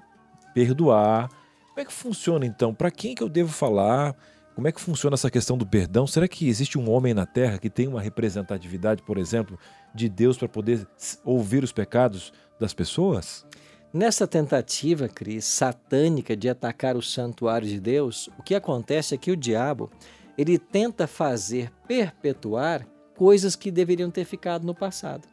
perdoar. 0.53 1.29
Como 1.69 1.79
é 1.79 1.85
que 1.85 1.93
funciona 1.93 2.45
então? 2.45 2.73
Para 2.73 2.91
quem 2.91 3.15
que 3.15 3.23
eu 3.23 3.29
devo 3.29 3.51
falar? 3.51 4.15
Como 4.53 4.67
é 4.67 4.71
que 4.71 4.81
funciona 4.81 5.13
essa 5.13 5.31
questão 5.31 5.57
do 5.57 5.65
perdão? 5.65 6.05
Será 6.05 6.27
que 6.27 6.47
existe 6.47 6.77
um 6.77 6.89
homem 6.89 7.13
na 7.13 7.25
Terra 7.25 7.57
que 7.57 7.69
tem 7.69 7.87
uma 7.87 8.01
representatividade, 8.01 9.01
por 9.01 9.17
exemplo, 9.17 9.57
de 9.95 10.09
Deus 10.09 10.37
para 10.37 10.49
poder 10.49 10.85
ouvir 11.23 11.63
os 11.63 11.71
pecados 11.71 12.33
das 12.59 12.73
pessoas? 12.73 13.45
Nessa 13.93 14.25
tentativa, 14.25 15.07
Cris, 15.07 15.45
satânica 15.45 16.35
de 16.35 16.47
atacar 16.47 16.95
o 16.95 17.01
santuário 17.01 17.67
de 17.67 17.79
Deus, 17.79 18.29
o 18.39 18.43
que 18.43 18.55
acontece 18.55 19.15
é 19.15 19.17
que 19.17 19.31
o 19.31 19.37
diabo 19.37 19.91
ele 20.37 20.57
tenta 20.57 21.07
fazer 21.07 21.71
perpetuar 21.87 22.87
coisas 23.15 23.55
que 23.55 23.69
deveriam 23.69 24.09
ter 24.09 24.25
ficado 24.25 24.65
no 24.65 24.73
passado. 24.73 25.27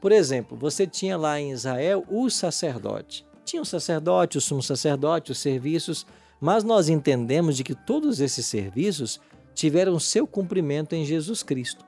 Por 0.00 0.10
exemplo, 0.10 0.56
você 0.56 0.86
tinha 0.86 1.16
lá 1.16 1.38
em 1.38 1.52
Israel 1.52 2.04
o 2.08 2.28
sacerdote. 2.30 3.24
Tinha 3.44 3.62
o 3.62 3.66
sacerdote, 3.66 4.38
o 4.38 4.40
sumo 4.40 4.62
sacerdote, 4.62 5.30
os 5.30 5.38
serviços 5.38 6.06
mas 6.42 6.64
nós 6.64 6.88
entendemos 6.88 7.56
de 7.56 7.62
que 7.62 7.72
todos 7.72 8.18
esses 8.20 8.44
serviços 8.46 9.20
tiveram 9.54 10.00
seu 10.00 10.26
cumprimento 10.26 10.92
em 10.92 11.04
Jesus 11.04 11.40
Cristo 11.40 11.84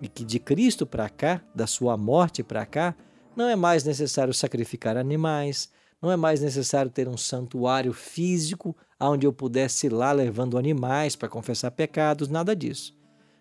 e 0.00 0.08
que 0.08 0.24
de 0.24 0.38
Cristo 0.38 0.86
para 0.86 1.10
cá, 1.10 1.42
da 1.54 1.66
sua 1.66 1.94
morte 1.94 2.42
para 2.42 2.64
cá, 2.64 2.96
não 3.38 3.48
é 3.48 3.54
mais 3.54 3.84
necessário 3.84 4.34
sacrificar 4.34 4.96
animais, 4.96 5.70
não 6.02 6.10
é 6.10 6.16
mais 6.16 6.40
necessário 6.40 6.90
ter 6.90 7.06
um 7.06 7.16
santuário 7.16 7.92
físico 7.92 8.76
onde 9.00 9.28
eu 9.28 9.32
pudesse 9.32 9.86
ir 9.86 9.90
lá 9.90 10.10
levando 10.10 10.58
animais 10.58 11.14
para 11.14 11.28
confessar 11.28 11.70
pecados, 11.70 12.28
nada 12.28 12.56
disso. 12.56 12.98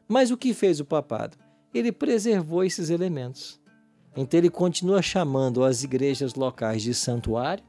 Mas 0.07 0.29
o 0.29 0.37
que 0.37 0.53
fez 0.53 0.79
o 0.79 0.85
papado? 0.85 1.35
Ele 1.73 1.91
preservou 1.91 2.63
esses 2.63 2.91
elementos. 2.91 3.59
Então 4.15 4.39
ele 4.39 4.51
continua 4.51 5.01
chamando 5.01 5.63
as 5.63 5.83
igrejas 5.83 6.35
locais 6.35 6.83
de 6.83 6.93
santuário, 6.93 7.63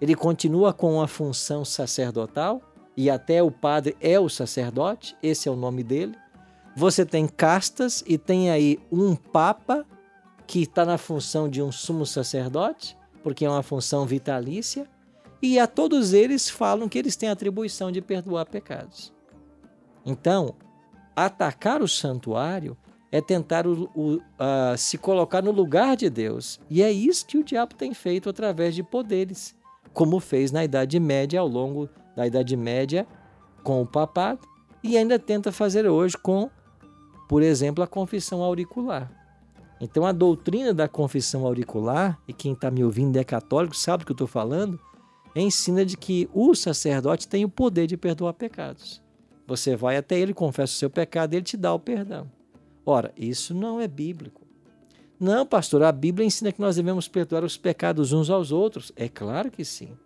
ele 0.00 0.16
continua 0.16 0.72
com 0.72 1.00
a 1.00 1.06
função 1.06 1.64
sacerdotal 1.64 2.60
e 2.96 3.08
até 3.08 3.40
o 3.40 3.52
padre 3.52 3.96
é 4.00 4.18
o 4.18 4.28
sacerdote, 4.28 5.16
esse 5.22 5.48
é 5.48 5.52
o 5.52 5.56
nome 5.56 5.84
dele. 5.84 6.16
Você 6.74 7.06
tem 7.06 7.28
castas 7.28 8.02
e 8.04 8.18
tem 8.18 8.50
aí 8.50 8.80
um 8.90 9.14
papa 9.14 9.86
que 10.46 10.62
está 10.62 10.84
na 10.84 10.98
função 10.98 11.48
de 11.48 11.62
um 11.62 11.72
sumo 11.72 12.04
sacerdote, 12.04 12.96
porque 13.22 13.44
é 13.44 13.50
uma 13.50 13.62
função 13.62 14.04
vitalícia, 14.06 14.86
e 15.40 15.58
a 15.58 15.66
todos 15.66 16.12
eles 16.12 16.48
falam 16.48 16.88
que 16.88 16.98
eles 16.98 17.16
têm 17.16 17.28
atribuição 17.28 17.90
de 17.90 18.00
perdoar 18.00 18.46
pecados. 18.46 19.12
Então, 20.04 20.54
atacar 21.16 21.82
o 21.82 21.88
santuário 21.88 22.76
é 23.10 23.20
tentar 23.20 23.66
o, 23.66 23.90
o, 23.94 24.14
uh, 24.14 24.76
se 24.76 24.96
colocar 24.96 25.42
no 25.42 25.50
lugar 25.50 25.96
de 25.96 26.08
Deus. 26.08 26.60
E 26.70 26.82
é 26.82 26.90
isso 26.90 27.26
que 27.26 27.36
o 27.36 27.44
diabo 27.44 27.74
tem 27.74 27.92
feito 27.92 28.28
através 28.28 28.74
de 28.74 28.82
poderes 28.82 29.54
como 29.92 30.18
fez 30.20 30.50
na 30.50 30.64
Idade 30.64 30.98
Média, 30.98 31.40
ao 31.40 31.46
longo 31.46 31.88
da 32.16 32.26
Idade 32.26 32.56
Média, 32.56 33.06
com 33.62 33.82
o 33.82 33.86
papado, 33.86 34.40
e 34.82 34.96
ainda 34.96 35.18
tenta 35.18 35.52
fazer 35.52 35.86
hoje 35.86 36.16
com, 36.16 36.50
por 37.28 37.42
exemplo, 37.42 37.84
a 37.84 37.86
confissão 37.86 38.42
auricular. 38.42 39.10
Então, 39.84 40.06
a 40.06 40.12
doutrina 40.12 40.72
da 40.72 40.86
confissão 40.86 41.44
auricular, 41.44 42.16
e 42.28 42.32
quem 42.32 42.52
está 42.52 42.70
me 42.70 42.84
ouvindo 42.84 43.16
é 43.16 43.24
católico, 43.24 43.76
sabe 43.76 44.04
o 44.04 44.06
que 44.06 44.12
eu 44.12 44.14
estou 44.14 44.28
falando, 44.28 44.78
ensina 45.34 45.84
de 45.84 45.96
que 45.96 46.30
o 46.32 46.54
sacerdote 46.54 47.26
tem 47.26 47.44
o 47.44 47.48
poder 47.48 47.88
de 47.88 47.96
perdoar 47.96 48.34
pecados. 48.34 49.02
Você 49.44 49.74
vai 49.74 49.96
até 49.96 50.16
ele, 50.16 50.32
confessa 50.32 50.72
o 50.72 50.76
seu 50.76 50.88
pecado, 50.88 51.34
ele 51.34 51.42
te 51.42 51.56
dá 51.56 51.74
o 51.74 51.80
perdão. 51.80 52.30
Ora, 52.86 53.12
isso 53.16 53.52
não 53.52 53.80
é 53.80 53.88
bíblico. 53.88 54.42
Não, 55.18 55.44
pastor, 55.44 55.82
a 55.82 55.90
Bíblia 55.90 56.24
ensina 56.24 56.52
que 56.52 56.60
nós 56.60 56.76
devemos 56.76 57.08
perdoar 57.08 57.42
os 57.42 57.56
pecados 57.56 58.12
uns 58.12 58.30
aos 58.30 58.52
outros. 58.52 58.92
É 58.94 59.08
claro 59.08 59.50
que 59.50 59.64
sim. 59.64 59.96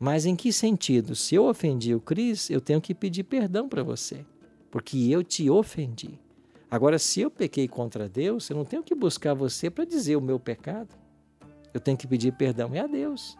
Mas 0.00 0.26
em 0.26 0.34
que 0.34 0.52
sentido? 0.52 1.14
Se 1.14 1.36
eu 1.36 1.46
ofendi 1.46 1.94
o 1.94 2.00
Cris, 2.00 2.50
eu 2.50 2.60
tenho 2.60 2.80
que 2.80 2.92
pedir 2.92 3.22
perdão 3.22 3.68
para 3.68 3.84
você, 3.84 4.26
porque 4.68 4.98
eu 5.08 5.22
te 5.22 5.48
ofendi. 5.48 6.18
Agora, 6.72 6.98
se 6.98 7.20
eu 7.20 7.30
pequei 7.30 7.68
contra 7.68 8.08
Deus, 8.08 8.48
eu 8.50 8.56
não 8.56 8.64
tenho 8.64 8.82
que 8.82 8.94
buscar 8.94 9.34
você 9.34 9.70
para 9.70 9.84
dizer 9.84 10.16
o 10.16 10.20
meu 10.20 10.40
pecado. 10.40 10.88
Eu 11.72 11.78
tenho 11.78 11.96
que 11.96 12.06
pedir 12.06 12.32
perdão 12.32 12.74
é 12.74 12.80
a 12.80 12.86
Deus. 12.86 13.36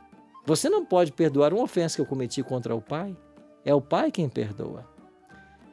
Você 0.47 0.69
não 0.69 0.85
pode 0.85 1.13
perdoar 1.13 1.53
uma 1.53 1.63
ofensa 1.63 1.97
que 1.97 2.03
eu 2.03 2.07
cometi 2.07 2.43
contra 2.43 2.75
o 2.75 2.83
Pai. 2.83 3.17
É 3.65 3.75
o 3.75 3.81
Pai 3.81 4.11
quem 4.11 4.29
perdoa. 4.29 4.87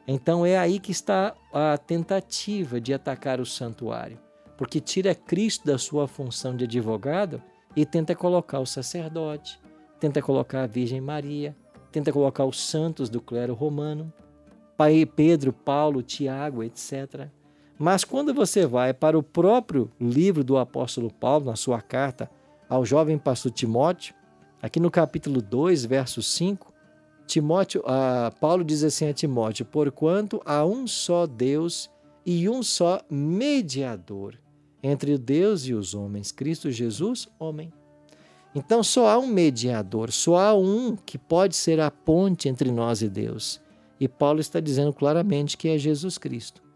Então 0.08 0.46
é 0.46 0.56
aí 0.56 0.80
que 0.80 0.90
está 0.90 1.34
a 1.52 1.76
tentativa 1.76 2.80
de 2.80 2.94
atacar 2.94 3.40
o 3.40 3.46
santuário 3.46 4.18
porque 4.60 4.78
tira 4.78 5.14
Cristo 5.14 5.64
da 5.64 5.78
sua 5.78 6.06
função 6.06 6.54
de 6.54 6.64
advogado 6.64 7.42
e 7.74 7.86
tenta 7.86 8.14
colocar 8.14 8.60
o 8.60 8.66
sacerdote, 8.66 9.58
tenta 9.98 10.20
colocar 10.20 10.64
a 10.64 10.66
Virgem 10.66 11.00
Maria, 11.00 11.56
tenta 11.90 12.12
colocar 12.12 12.44
os 12.44 12.60
santos 12.60 13.08
do 13.08 13.22
clero 13.22 13.54
romano, 13.54 14.12
Pai 14.76 15.06
Pedro, 15.06 15.50
Paulo, 15.50 16.02
Tiago, 16.02 16.62
etc. 16.62 17.30
Mas 17.82 18.04
quando 18.04 18.34
você 18.34 18.66
vai 18.66 18.92
para 18.92 19.18
o 19.18 19.22
próprio 19.22 19.90
livro 19.98 20.44
do 20.44 20.58
apóstolo 20.58 21.10
Paulo, 21.10 21.46
na 21.46 21.56
sua 21.56 21.80
carta 21.80 22.30
ao 22.68 22.84
jovem 22.84 23.16
pastor 23.16 23.50
Timóteo, 23.50 24.14
aqui 24.60 24.78
no 24.78 24.90
capítulo 24.90 25.40
2, 25.40 25.86
verso 25.86 26.22
5, 26.22 26.74
Timóteo, 27.26 27.82
ah, 27.86 28.30
Paulo 28.38 28.62
diz 28.62 28.84
assim 28.84 29.08
a 29.08 29.14
Timóteo: 29.14 29.64
Porquanto 29.64 30.42
há 30.44 30.62
um 30.62 30.86
só 30.86 31.26
Deus 31.26 31.90
e 32.26 32.50
um 32.50 32.62
só 32.62 33.00
mediador 33.10 34.38
entre 34.82 35.16
Deus 35.16 35.64
e 35.64 35.72
os 35.72 35.94
homens, 35.94 36.30
Cristo 36.30 36.70
Jesus, 36.70 37.28
homem. 37.38 37.72
Então 38.54 38.82
só 38.82 39.08
há 39.08 39.18
um 39.18 39.26
mediador, 39.26 40.12
só 40.12 40.36
há 40.36 40.54
um 40.54 40.96
que 40.96 41.16
pode 41.16 41.56
ser 41.56 41.80
a 41.80 41.90
ponte 41.90 42.46
entre 42.46 42.70
nós 42.70 43.00
e 43.00 43.08
Deus. 43.08 43.58
E 43.98 44.06
Paulo 44.06 44.38
está 44.38 44.60
dizendo 44.60 44.92
claramente 44.92 45.56
que 45.56 45.70
é 45.70 45.78
Jesus 45.78 46.18
Cristo. 46.18 46.68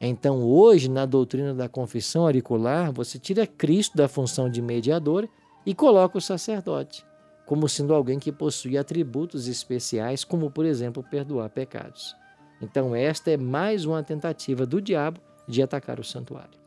Então, 0.00 0.42
hoje, 0.42 0.88
na 0.88 1.04
doutrina 1.04 1.52
da 1.52 1.68
confissão 1.68 2.22
auricular, 2.22 2.92
você 2.92 3.18
tira 3.18 3.46
Cristo 3.46 3.96
da 3.96 4.08
função 4.08 4.48
de 4.48 4.62
mediador 4.62 5.28
e 5.66 5.74
coloca 5.74 6.18
o 6.18 6.20
sacerdote, 6.20 7.04
como 7.44 7.68
sendo 7.68 7.92
alguém 7.92 8.18
que 8.18 8.30
possui 8.30 8.78
atributos 8.78 9.48
especiais, 9.48 10.24
como, 10.24 10.50
por 10.50 10.64
exemplo, 10.64 11.02
perdoar 11.02 11.50
pecados. 11.50 12.14
Então, 12.62 12.94
esta 12.94 13.30
é 13.30 13.36
mais 13.36 13.84
uma 13.84 14.02
tentativa 14.02 14.64
do 14.64 14.80
diabo 14.80 15.20
de 15.48 15.62
atacar 15.62 15.98
o 15.98 16.04
santuário. 16.04 16.58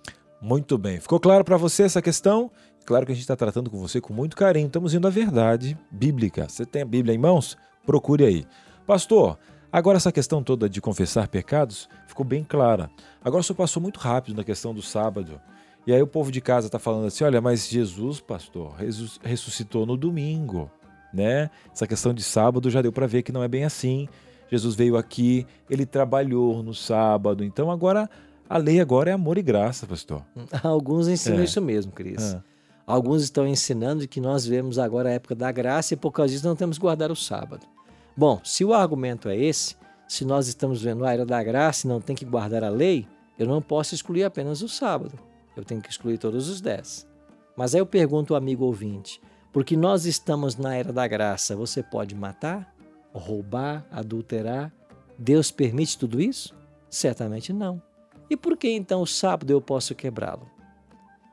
Muito 0.41 0.77
bem. 0.77 0.99
Ficou 0.99 1.19
claro 1.19 1.45
para 1.45 1.55
você 1.55 1.83
essa 1.83 2.01
questão? 2.01 2.51
Claro 2.85 3.05
que 3.05 3.11
a 3.11 3.15
gente 3.15 3.23
está 3.23 3.35
tratando 3.35 3.69
com 3.69 3.77
você 3.77 4.01
com 4.01 4.13
muito 4.13 4.35
carinho. 4.35 4.67
Estamos 4.67 4.93
indo 4.93 5.07
à 5.07 5.11
verdade 5.11 5.77
bíblica. 5.91 6.49
Você 6.49 6.65
tem 6.65 6.81
a 6.81 6.85
Bíblia 6.85 7.13
em 7.13 7.17
mãos? 7.17 7.55
Procure 7.85 8.25
aí. 8.25 8.45
Pastor, 8.87 9.37
agora 9.71 9.97
essa 9.97 10.11
questão 10.11 10.43
toda 10.43 10.69
de 10.69 10.81
confessar 10.81 11.27
pecados 11.27 11.87
ficou 12.07 12.25
bem 12.25 12.43
clara. 12.43 12.89
Agora 13.23 13.41
o 13.41 13.43
senhor 13.43 13.57
passou 13.57 13.81
muito 13.81 13.99
rápido 13.99 14.35
na 14.35 14.43
questão 14.43 14.73
do 14.73 14.81
sábado. 14.81 15.39
E 15.85 15.93
aí 15.93 16.01
o 16.01 16.07
povo 16.07 16.31
de 16.31 16.41
casa 16.41 16.67
está 16.67 16.77
falando 16.77 17.07
assim: 17.07 17.23
olha, 17.23 17.41
mas 17.41 17.67
Jesus, 17.67 18.19
pastor, 18.19 18.75
ressuscitou 19.23 19.85
no 19.85 19.97
domingo. 19.97 20.69
Né? 21.13 21.49
Essa 21.73 21.85
questão 21.85 22.13
de 22.13 22.23
sábado 22.23 22.69
já 22.69 22.81
deu 22.81 22.91
para 22.91 23.07
ver 23.07 23.23
que 23.23 23.31
não 23.31 23.43
é 23.43 23.47
bem 23.47 23.65
assim. 23.65 24.07
Jesus 24.49 24.75
veio 24.75 24.97
aqui, 24.97 25.45
ele 25.69 25.85
trabalhou 25.85 26.61
no 26.61 26.73
sábado. 26.73 27.43
Então 27.43 27.71
agora 27.71 28.09
a 28.49 28.57
lei 28.57 28.81
agora 28.81 29.09
é 29.09 29.13
amor 29.13 29.37
e 29.37 29.41
graça, 29.41 29.87
pastor. 29.87 30.23
Alguns 30.61 31.07
ensinam 31.07 31.39
é. 31.39 31.45
isso 31.45 31.61
mesmo, 31.61 31.91
Cris. 31.91 32.33
É. 32.33 32.41
Alguns 32.85 33.23
estão 33.23 33.47
ensinando 33.47 34.05
que 34.07 34.19
nós 34.19 34.45
vemos 34.45 34.77
agora 34.77 35.09
a 35.09 35.13
época 35.13 35.33
da 35.33 35.51
graça 35.51 35.93
e 35.93 35.97
por 35.97 36.11
causa 36.11 36.33
disso 36.33 36.45
não 36.45 36.55
temos 36.55 36.77
que 36.77 36.81
guardar 36.81 37.11
o 37.11 37.15
sábado. 37.15 37.65
Bom, 38.15 38.41
se 38.43 38.65
o 38.65 38.73
argumento 38.73 39.29
é 39.29 39.37
esse, 39.37 39.75
se 40.07 40.25
nós 40.25 40.47
estamos 40.47 40.81
vendo 40.81 41.05
a 41.05 41.13
era 41.13 41.25
da 41.25 41.41
graça 41.41 41.87
e 41.87 41.89
não 41.89 42.01
tem 42.01 42.15
que 42.15 42.25
guardar 42.25 42.63
a 42.63 42.69
lei, 42.69 43.07
eu 43.39 43.47
não 43.47 43.61
posso 43.61 43.95
excluir 43.95 44.23
apenas 44.23 44.61
o 44.61 44.67
sábado. 44.67 45.17
Eu 45.55 45.63
tenho 45.63 45.81
que 45.81 45.89
excluir 45.89 46.17
todos 46.17 46.49
os 46.49 46.61
dez. 46.61 47.07
Mas 47.55 47.73
aí 47.73 47.81
eu 47.81 47.85
pergunto 47.85 48.33
ao 48.33 48.37
amigo 48.37 48.65
ouvinte: 48.65 49.21
porque 49.51 49.75
nós 49.75 50.05
estamos 50.05 50.55
na 50.55 50.75
era 50.75 50.93
da 50.93 51.07
graça, 51.07 51.55
você 51.55 51.81
pode 51.81 52.15
matar, 52.15 52.73
roubar, 53.13 53.85
adulterar? 53.91 54.71
Deus 55.17 55.51
permite 55.51 55.97
tudo 55.97 56.21
isso? 56.21 56.55
Certamente 56.89 57.53
não. 57.53 57.81
E 58.29 58.37
por 58.37 58.57
que 58.57 58.69
então 58.69 59.01
o 59.01 59.07
sábado 59.07 59.51
eu 59.51 59.61
posso 59.61 59.93
quebrá-lo? 59.93 60.49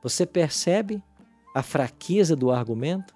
Você 0.03 0.27
percebe 0.27 1.03
a 1.55 1.63
fraqueza 1.63 2.37
do 2.37 2.51
argumento? 2.51 3.15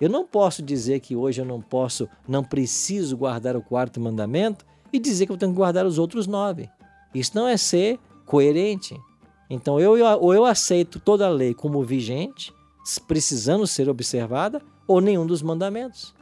Eu 0.00 0.08
não 0.08 0.24
posso 0.24 0.62
dizer 0.62 1.00
que 1.00 1.16
hoje 1.16 1.40
eu 1.40 1.44
não 1.44 1.60
posso, 1.60 2.08
não 2.26 2.44
preciso 2.44 3.16
guardar 3.16 3.56
o 3.56 3.62
quarto 3.62 4.00
mandamento 4.00 4.64
e 4.92 4.98
dizer 4.98 5.26
que 5.26 5.32
eu 5.32 5.36
tenho 5.36 5.52
que 5.52 5.56
guardar 5.56 5.84
os 5.84 5.98
outros 5.98 6.26
nove. 6.26 6.68
Isso 7.14 7.32
não 7.34 7.48
é 7.48 7.56
ser 7.56 7.98
coerente. 8.24 8.96
Então, 9.50 9.80
eu, 9.80 9.92
ou 10.20 10.34
eu 10.34 10.44
aceito 10.44 11.00
toda 11.00 11.26
a 11.26 11.30
lei 11.30 11.54
como 11.54 11.82
vigente, 11.82 12.52
precisando 13.06 13.66
ser 13.66 13.88
observada, 13.88 14.62
ou 14.86 15.00
nenhum 15.00 15.26
dos 15.26 15.42
mandamentos. 15.42 16.14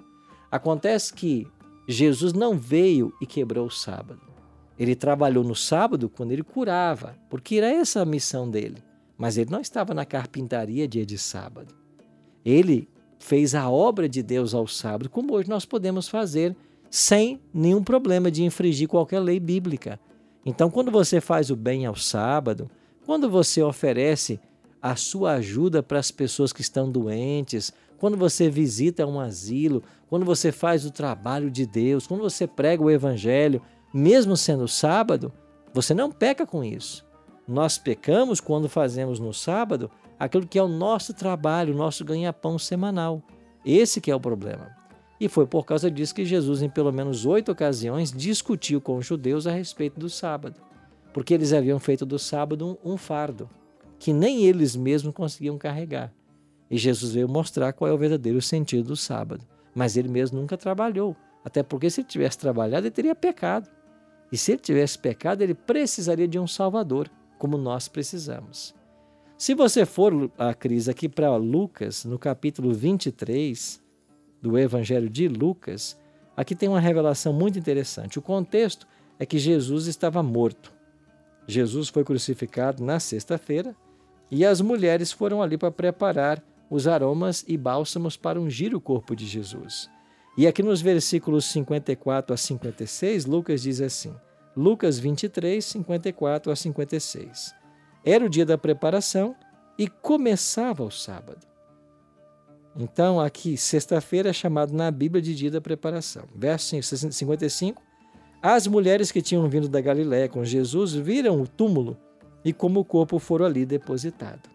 Acontece 0.51 1.13
que 1.13 1.47
Jesus 1.87 2.33
não 2.33 2.59
veio 2.59 3.13
e 3.21 3.27
quebrou 3.27 3.67
o 3.67 3.71
sábado. 3.71 4.21
Ele 4.79 4.95
trabalhou 4.95 5.45
no 5.45 5.55
sábado 5.55 6.09
quando 6.09 6.33
ele 6.33 6.43
curava, 6.43 7.17
porque 7.31 7.57
era 7.57 7.71
essa 7.71 8.03
a 8.03 8.07
missão 8.07 8.49
dele. 8.49 8.83
Mas 9.17 9.37
ele 9.37 9.51
não 9.51 9.61
estava 9.61 9.95
na 9.95 10.05
carpintaria 10.05 10.87
dia 10.87 11.07
de 11.07 11.17
sábado. 11.17 11.75
Ele 12.45 12.89
fez 13.27 13.57
a 13.57 13.69
obra 13.69 14.09
de 14.09 14.23
Deus 14.23 14.55
ao 14.55 14.69
sábado, 14.69 15.11
como 15.11 15.35
hoje 15.35 15.49
nós 15.49 15.65
podemos 15.65 16.09
fazer, 16.09 16.55
sem 16.89 17.41
nenhum 17.53 17.83
problema 17.83 18.31
de 18.31 18.45
infringir 18.45 18.87
qualquer 18.87 19.19
lei 19.19 19.41
bíblica. 19.41 19.99
Então, 20.45 20.71
quando 20.71 20.93
você 20.93 21.21
faz 21.21 21.51
o 21.51 21.57
bem 21.57 21.87
ao 21.87 21.97
sábado, 21.97 22.71
quando 23.05 23.29
você 23.29 23.61
oferece 23.61 24.39
a 24.81 24.95
sua 24.95 25.33
ajuda 25.33 25.83
para 25.83 25.99
as 25.99 26.13
pessoas 26.13 26.53
que 26.53 26.61
estão 26.61 26.89
doentes, 26.89 27.73
quando 27.99 28.17
você 28.17 28.49
visita 28.49 29.05
um 29.05 29.19
asilo, 29.19 29.83
quando 30.09 30.25
você 30.25 30.53
faz 30.53 30.87
o 30.87 30.93
trabalho 30.93 31.51
de 31.51 31.67
Deus, 31.67 32.07
quando 32.07 32.21
você 32.21 32.47
prega 32.47 32.85
o 32.85 32.91
evangelho, 32.93 33.61
mesmo 33.93 34.37
sendo 34.37 34.69
sábado, 34.69 35.33
você 35.75 35.93
não 35.93 36.13
peca 36.13 36.47
com 36.47 36.63
isso. 36.63 37.05
Nós 37.49 37.77
pecamos 37.77 38.41
quando 38.41 38.69
fazemos 38.69 39.19
no 39.19 39.35
sábado 39.35 39.91
aquilo 40.19 40.47
que 40.47 40.59
é 40.59 40.63
o 40.63 40.69
nosso 40.69 41.15
trabalho, 41.15 41.75
o 41.75 41.77
nosso 41.77 42.05
ganha-pão 42.05 42.59
semanal. 42.59 43.23
Esse 43.65 44.01
que 44.01 44.11
é 44.11 44.15
o 44.15 44.21
problema. 44.21 44.75
E 45.19 45.29
foi 45.29 45.47
por 45.47 45.65
causa 45.65 45.91
disso 45.91 46.15
que 46.15 46.25
Jesus, 46.25 46.63
em 46.63 46.69
pelo 46.69 46.93
menos 46.93 47.25
oito 47.25 47.51
ocasiões, 47.51 48.13
discutiu 48.13 48.81
com 48.81 48.97
os 48.97 49.07
judeus 49.07 49.47
a 49.47 49.51
respeito 49.51 49.99
do 49.99 50.09
sábado 50.09 50.67
porque 51.17 51.33
eles 51.33 51.55
haviam 51.55 51.81
feito 51.81 52.05
do 52.05 52.19
sábado 52.19 52.79
um, 52.85 52.93
um 52.93 52.97
fardo 52.99 53.49
que 53.99 54.13
nem 54.13 54.45
eles 54.45 54.77
mesmos 54.77 55.15
conseguiam 55.15 55.57
carregar. 55.57 56.13
E 56.71 56.77
Jesus 56.77 57.15
veio 57.15 57.27
mostrar 57.27 57.73
qual 57.73 57.91
é 57.91 57.95
o 57.95 57.97
verdadeiro 57.97 58.43
sentido 58.43 58.89
do 58.89 58.97
sábado. 58.97 59.43
Mas 59.75 59.97
ele 59.97 60.11
mesmo 60.11 60.39
nunca 60.39 60.59
trabalhou, 60.59 61.17
até 61.43 61.63
porque 61.63 61.89
se 61.89 62.03
ele 62.03 62.09
tivesse 62.09 62.37
trabalhado, 62.37 62.87
ele 62.87 62.91
teria 62.95 63.15
pecado. 63.15 63.67
E 64.31 64.37
se 64.37 64.53
ele 64.53 64.61
tivesse 64.61 64.99
pecado, 64.99 65.41
ele 65.41 65.55
precisaria 65.55 66.29
de 66.29 66.39
um 66.39 66.47
Salvador, 66.47 67.11
como 67.39 67.57
nós 67.57 67.89
precisamos. 67.89 68.75
Se 69.39 69.55
você 69.55 69.85
for, 69.85 70.31
a 70.39 70.55
Cris, 70.55 70.89
aqui 70.89 71.11
para 71.11 71.37
Lucas, 71.37 72.07
no 72.07 72.19
capítulo 72.19 72.73
23 72.73 73.83
do 74.41 74.59
Evangelho 74.59 75.11
de 75.11 75.29
Lucas, 75.29 75.95
aqui 76.35 76.55
tem 76.55 76.71
uma 76.71 76.81
revelação 76.81 77.35
muito 77.35 77.59
interessante. 77.59 78.19
O 78.19 78.23
contexto 78.23 78.87
é 79.19 79.27
que 79.27 79.39
Jesus 79.39 79.89
estava 79.89 80.23
morto. 80.23 80.73
Jesus 81.47 81.91
foi 81.91 82.03
crucificado 82.03 82.83
na 82.83 82.99
sexta-feira 82.99 83.77
e 84.31 84.43
as 84.43 84.63
mulheres 84.63 85.13
foram 85.13 85.43
ali 85.43 85.59
para 85.59 85.71
preparar 85.71 86.43
os 86.71 86.89
aromas 86.89 87.45
e 87.47 87.59
bálsamos 87.59 88.17
para 88.17 88.41
ungir 88.41 88.75
o 88.75 88.81
corpo 88.81 89.15
de 89.15 89.27
Jesus. 89.27 89.91
E 90.39 90.47
aqui 90.47 90.63
nos 90.63 90.81
versículos 90.81 91.45
54 91.45 92.33
a 92.33 92.39
56, 92.39 93.27
Lucas 93.27 93.61
diz 93.61 93.83
assim: 93.83 94.15
Lucas 94.57 94.99
23, 94.99 95.63
54 95.63 96.51
a 96.51 96.57
56. 96.57 97.66
Era 98.07 98.25
o 98.25 98.29
dia 98.29 98.47
da 98.47 98.57
preparação 98.57 99.35
e 99.77 99.89
começava 99.89 100.85
o 100.85 100.91
sábado. 100.93 101.45
Então, 102.79 103.19
aqui, 103.19 103.57
sexta-feira 103.57 104.31
é 104.31 104.33
chamado 104.33 104.73
na 104.73 104.91
Bíblia 104.93 105.21
de 105.21 105.35
dia 105.35 105.51
da 105.51 105.61
preparação. 105.61 106.25
Verso 106.33 106.81
55, 106.81 107.83
as 108.41 108.69
mulheres 108.69 109.11
que 109.11 109.21
tinham 109.21 109.49
vindo 109.49 109.69
da 109.69 109.81
Galiléia 109.81 110.29
com 110.29 110.45
Jesus 110.45 110.93
viram 110.95 111.41
o 111.41 111.49
túmulo 111.49 111.97
e 112.45 112.53
como 112.53 112.79
o 112.81 112.85
corpo 112.85 113.19
foram 113.19 113.45
ali 113.45 113.67
depositado. 113.67 114.49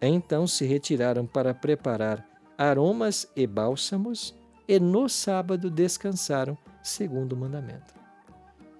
Então 0.00 0.46
se 0.46 0.64
retiraram 0.64 1.26
para 1.26 1.52
preparar 1.52 2.24
aromas 2.56 3.26
e 3.34 3.44
bálsamos 3.44 4.36
e 4.68 4.78
no 4.78 5.08
sábado 5.08 5.68
descansaram, 5.68 6.56
segundo 6.82 7.32
o 7.32 7.36
mandamento. 7.36 7.92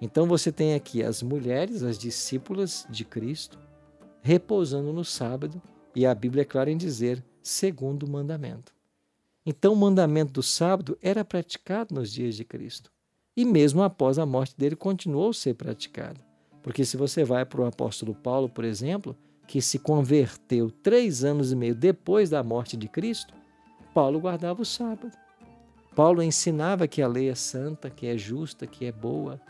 Então 0.01 0.27
você 0.27 0.53
tem 0.53 0.75
aqui 0.75 1.03
as 1.03 1.23
mulheres, 1.23 1.83
as 1.83 1.99
discípulas 1.99 2.87
de 2.89 3.05
Cristo, 3.05 3.59
repousando 4.29 4.93
no 4.93 5.07
sábado, 5.07 5.63
e 5.97 6.05
a 6.05 6.15
Bíblia 6.15 6.43
é 6.43 6.45
clara 6.45 6.71
em 6.71 6.77
dizer, 6.77 7.25
segundo 7.43 8.03
o 8.03 8.11
mandamento. 8.11 8.75
Então 9.47 9.73
o 9.73 9.77
mandamento 9.77 10.35
do 10.35 10.43
sábado 10.43 10.99
era 11.01 11.25
praticado 11.25 11.95
nos 11.95 12.13
dias 12.13 12.35
de 12.35 12.45
Cristo 12.45 12.93
e 13.35 13.43
mesmo 13.43 13.83
após 13.83 14.19
a 14.19 14.27
morte 14.27 14.55
dele 14.55 14.77
continuou 14.77 15.31
a 15.31 15.33
ser 15.33 15.55
praticada. 15.55 16.21
Porque 16.63 16.85
se 16.85 16.99
você 16.99 17.25
vai 17.25 17.47
para 17.47 17.63
o 17.63 17.65
apóstolo 17.65 18.15
Paulo, 18.15 18.51
por 18.51 18.67
exemplo, 18.67 19.17
que 19.47 19.63
se 19.63 19.79
converteu 19.79 20.71
três 20.71 21.25
anos 21.25 21.51
e 21.51 21.57
meio 21.57 21.75
depois 21.75 22.29
da 22.29 22.43
morte 22.43 22.77
de 22.77 22.87
Cristo, 22.87 23.33
Paulo 23.95 24.21
guardava 24.21 24.61
o 24.61 24.67
sábado. 24.67 25.11
Paulo 25.97 26.23
ensinava 26.23 26.87
que 26.87 27.01
a 27.01 27.09
lei 27.09 27.31
é 27.31 27.35
santa, 27.35 27.89
que 27.89 28.07
é 28.07 28.19
justa, 28.19 28.67
que 28.67 28.85
é 28.85 28.93
boa. 28.93 29.41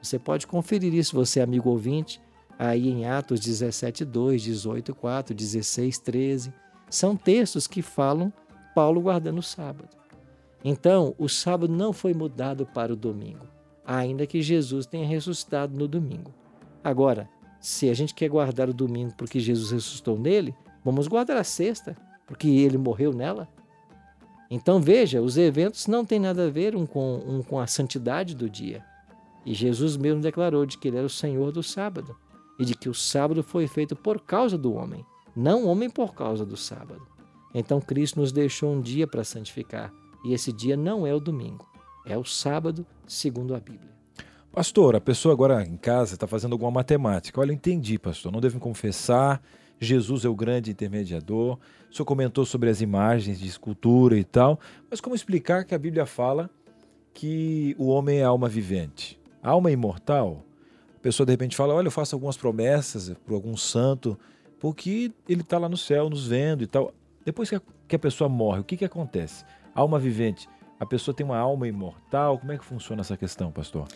Você 0.00 0.16
pode 0.16 0.46
conferir 0.46 0.94
isso, 0.94 1.16
você, 1.16 1.40
amigo 1.40 1.70
ouvinte, 1.70 2.20
aí 2.58 2.88
em 2.88 3.06
Atos 3.06 3.38
17, 3.38 4.04
2, 4.04 4.42
18, 4.42 4.94
4, 4.94 5.34
16, 5.34 5.98
13. 5.98 6.52
São 6.90 7.14
textos 7.14 7.68
que 7.68 7.80
falam 7.80 8.32
Paulo 8.74 9.00
guardando 9.00 9.38
o 9.38 9.42
sábado. 9.42 9.88
Então, 10.64 11.14
o 11.16 11.28
sábado 11.28 11.72
não 11.72 11.92
foi 11.92 12.12
mudado 12.12 12.66
para 12.66 12.92
o 12.92 12.96
domingo, 12.96 13.46
ainda 13.86 14.26
que 14.26 14.42
Jesus 14.42 14.86
tenha 14.86 15.06
ressuscitado 15.06 15.78
no 15.78 15.86
domingo. 15.86 16.34
Agora, 16.82 17.28
se 17.60 17.88
a 17.88 17.94
gente 17.94 18.12
quer 18.12 18.28
guardar 18.28 18.68
o 18.68 18.74
domingo 18.74 19.14
porque 19.16 19.38
Jesus 19.38 19.70
ressuscitou 19.70 20.18
nele, 20.18 20.52
vamos 20.84 21.06
guardar 21.06 21.36
a 21.36 21.44
sexta, 21.44 21.96
porque 22.26 22.48
ele 22.48 22.76
morreu 22.76 23.12
nela. 23.12 23.48
Então 24.50 24.80
veja, 24.80 25.22
os 25.22 25.36
eventos 25.36 25.86
não 25.86 26.04
têm 26.04 26.18
nada 26.18 26.46
a 26.46 26.50
ver 26.50 26.74
um 26.74 26.86
com, 26.86 27.22
um 27.26 27.42
com 27.42 27.60
a 27.60 27.66
santidade 27.66 28.34
do 28.34 28.50
dia. 28.50 28.84
E 29.46 29.54
Jesus 29.54 29.96
mesmo 29.96 30.20
declarou 30.20 30.66
de 30.66 30.76
que 30.76 30.88
ele 30.88 30.96
era 30.96 31.06
o 31.06 31.10
Senhor 31.10 31.52
do 31.52 31.62
sábado 31.62 32.16
e 32.58 32.64
de 32.64 32.74
que 32.74 32.88
o 32.88 32.94
sábado 32.94 33.42
foi 33.42 33.66
feito 33.66 33.94
por 33.94 34.20
causa 34.20 34.58
do 34.58 34.74
homem, 34.74 35.04
não 35.34 35.64
o 35.64 35.68
homem 35.68 35.88
por 35.88 36.14
causa 36.14 36.44
do 36.44 36.56
sábado. 36.56 37.06
Então 37.54 37.80
Cristo 37.80 38.20
nos 38.20 38.32
deixou 38.32 38.72
um 38.72 38.80
dia 38.80 39.06
para 39.06 39.24
santificar, 39.24 39.92
e 40.24 40.32
esse 40.32 40.52
dia 40.52 40.76
não 40.76 41.06
é 41.06 41.14
o 41.14 41.20
domingo, 41.20 41.66
é 42.04 42.16
o 42.16 42.24
sábado, 42.24 42.86
segundo 43.06 43.54
a 43.54 43.60
Bíblia. 43.60 43.96
Pastor, 44.50 44.96
a 44.96 45.00
pessoa 45.00 45.32
agora 45.32 45.62
em 45.62 45.76
casa 45.76 46.14
está 46.14 46.26
fazendo 46.26 46.52
alguma 46.52 46.70
matemática. 46.70 47.40
Olha, 47.40 47.52
entendi, 47.52 47.98
pastor, 47.98 48.32
não 48.32 48.40
devem 48.40 48.58
confessar. 48.58 49.40
Jesus 49.78 50.24
é 50.24 50.28
o 50.28 50.34
grande 50.34 50.70
intermediador. 50.70 51.58
O 51.88 51.94
senhor 51.94 52.06
comentou 52.06 52.44
sobre 52.44 52.68
as 52.68 52.80
imagens 52.80 53.38
de 53.38 53.46
escultura 53.46 54.18
e 54.18 54.24
tal, 54.24 54.58
mas 54.90 55.00
como 55.00 55.14
explicar 55.14 55.64
que 55.64 55.74
a 55.74 55.78
Bíblia 55.78 56.06
fala 56.06 56.50
que 57.14 57.76
o 57.78 57.88
homem 57.88 58.18
é 58.18 58.24
alma 58.24 58.48
vivente? 58.48 59.20
A 59.42 59.50
alma 59.50 59.70
imortal 59.70 60.44
pessoa 61.08 61.24
de 61.24 61.32
repente 61.32 61.56
fala: 61.56 61.74
Olha, 61.74 61.86
eu 61.86 61.92
faço 61.92 62.14
algumas 62.14 62.36
promessas 62.36 63.14
por 63.26 63.34
algum 63.34 63.56
santo, 63.56 64.18
porque 64.60 65.10
ele 65.26 65.40
está 65.40 65.58
lá 65.58 65.68
no 65.68 65.76
céu 65.76 66.10
nos 66.10 66.26
vendo 66.26 66.62
e 66.62 66.66
tal. 66.66 66.92
Depois 67.24 67.50
que 67.86 67.96
a 67.96 67.98
pessoa 67.98 68.28
morre, 68.28 68.60
o 68.60 68.64
que, 68.64 68.76
que 68.76 68.84
acontece? 68.84 69.44
Alma 69.74 69.98
vivente, 69.98 70.48
a 70.78 70.84
pessoa 70.84 71.14
tem 71.14 71.24
uma 71.24 71.38
alma 71.38 71.66
imortal? 71.66 72.38
Como 72.38 72.52
é 72.52 72.58
que 72.58 72.64
funciona 72.64 73.00
essa 73.00 73.16
questão, 73.16 73.50
pastor? 73.50 73.86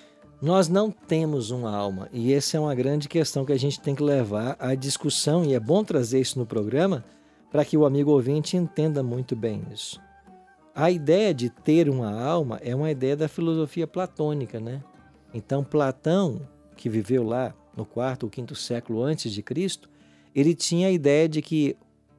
Nós 0.41 0.69
não 0.69 0.91
temos 0.91 1.51
uma 1.51 1.75
alma, 1.75 2.09
e 2.13 2.33
essa 2.33 2.57
é 2.57 2.61
uma 2.61 2.75
grande 2.75 3.09
questão 3.09 3.45
que 3.45 3.53
a 3.53 3.59
gente 3.59 3.81
tem 3.81 3.95
que 3.95 4.03
levar 4.03 4.57
à 4.59 4.75
discussão, 4.75 5.45
e 5.45 5.55
é 5.55 5.61
bom 5.61 5.85
trazer 5.85 6.21
isso 6.21 6.39
no 6.39 6.47
programa 6.47 7.05
para 7.51 7.65
que 7.65 7.77
o 7.77 7.85
amigo 7.85 8.11
ouvinte 8.11 8.57
entenda 8.57 9.03
muito 9.03 9.37
bem 9.37 9.63
isso. 9.73 10.01
A 10.75 10.91
ideia 10.91 11.33
de 11.33 11.51
ter 11.51 11.89
uma 11.89 12.11
alma 12.21 12.59
é 12.63 12.75
uma 12.75 12.91
ideia 12.91 13.17
da 13.17 13.29
filosofia 13.29 13.87
platônica, 13.87 14.59
né? 14.59 14.83
Então, 15.33 15.63
Platão, 15.63 16.41
que 16.77 16.89
viveu 16.89 17.23
lá 17.23 17.55
no 17.77 17.85
quarto 17.85 18.25
ou 18.25 18.31
quinto 18.31 18.55
século 18.55 19.03
antes 19.03 19.33
de 19.33 19.43
Cristo, 19.43 19.89
ele 20.35 20.55
tinha 20.55 20.89
a 20.89 20.91
ideia 20.91 21.29
de 21.29 21.43
que 21.43 21.77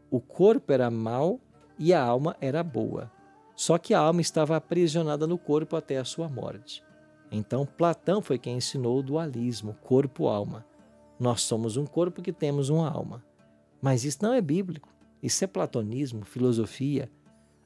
o 0.09 0.19
corpo 0.19 0.71
era 0.71 0.89
mau 0.91 1.39
e 1.77 1.93
a 1.93 2.03
alma 2.03 2.35
era 2.39 2.63
boa. 2.63 3.11
Só 3.55 3.77
que 3.77 3.93
a 3.93 3.99
alma 3.99 4.21
estava 4.21 4.55
aprisionada 4.55 5.27
no 5.27 5.37
corpo 5.37 5.75
até 5.75 5.97
a 5.97 6.05
sua 6.05 6.27
morte. 6.27 6.83
Então, 7.31 7.65
Platão 7.65 8.21
foi 8.21 8.37
quem 8.37 8.57
ensinou 8.57 8.99
o 8.99 9.03
dualismo, 9.03 9.75
corpo-alma. 9.81 10.65
Nós 11.19 11.41
somos 11.41 11.77
um 11.77 11.85
corpo 11.85 12.21
que 12.21 12.31
temos 12.31 12.69
uma 12.69 12.89
alma. 12.89 13.23
Mas 13.81 14.03
isso 14.03 14.19
não 14.21 14.33
é 14.33 14.41
bíblico. 14.41 14.89
Isso 15.21 15.43
é 15.43 15.47
platonismo, 15.47 16.25
filosofia. 16.25 17.09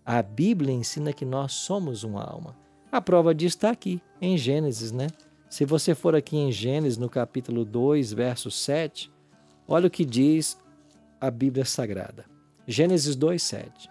A 0.05 0.21
Bíblia 0.21 0.73
ensina 0.73 1.11
que 1.11 1.25
nós 1.25 1.53
somos 1.53 2.03
uma 2.03 2.23
alma. 2.23 2.55
A 2.91 3.01
prova 3.01 3.35
disso 3.35 3.57
está 3.57 3.69
aqui, 3.69 4.01
em 4.21 4.37
Gênesis, 4.37 4.91
né? 4.91 5.07
Se 5.49 5.63
você 5.63 5.95
for 5.95 6.15
aqui 6.15 6.35
em 6.35 6.51
Gênesis, 6.51 6.97
no 6.97 7.09
capítulo 7.09 7.63
2, 7.63 8.11
verso 8.11 8.51
7, 8.51 9.11
olha 9.67 9.87
o 9.87 9.91
que 9.91 10.03
diz 10.03 10.57
a 11.21 11.31
Bíblia 11.31 11.63
Sagrada. 11.63 12.25
Gênesis 12.67 13.15
2, 13.15 13.41
7. 13.41 13.89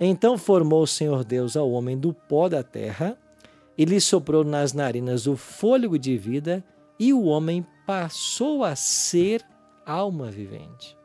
Então 0.00 0.36
formou 0.36 0.82
o 0.82 0.86
Senhor 0.86 1.24
Deus 1.24 1.56
ao 1.56 1.70
homem 1.70 1.96
do 1.96 2.12
pó 2.12 2.48
da 2.48 2.62
terra 2.62 3.16
e 3.78 3.84
lhe 3.84 4.00
soprou 4.00 4.42
nas 4.42 4.72
narinas 4.72 5.26
o 5.26 5.36
fôlego 5.36 5.96
de 5.98 6.18
vida 6.18 6.64
e 6.98 7.12
o 7.12 7.24
homem 7.24 7.64
passou 7.86 8.64
a 8.64 8.74
ser 8.74 9.42
alma 9.86 10.28
vivente. 10.28 10.96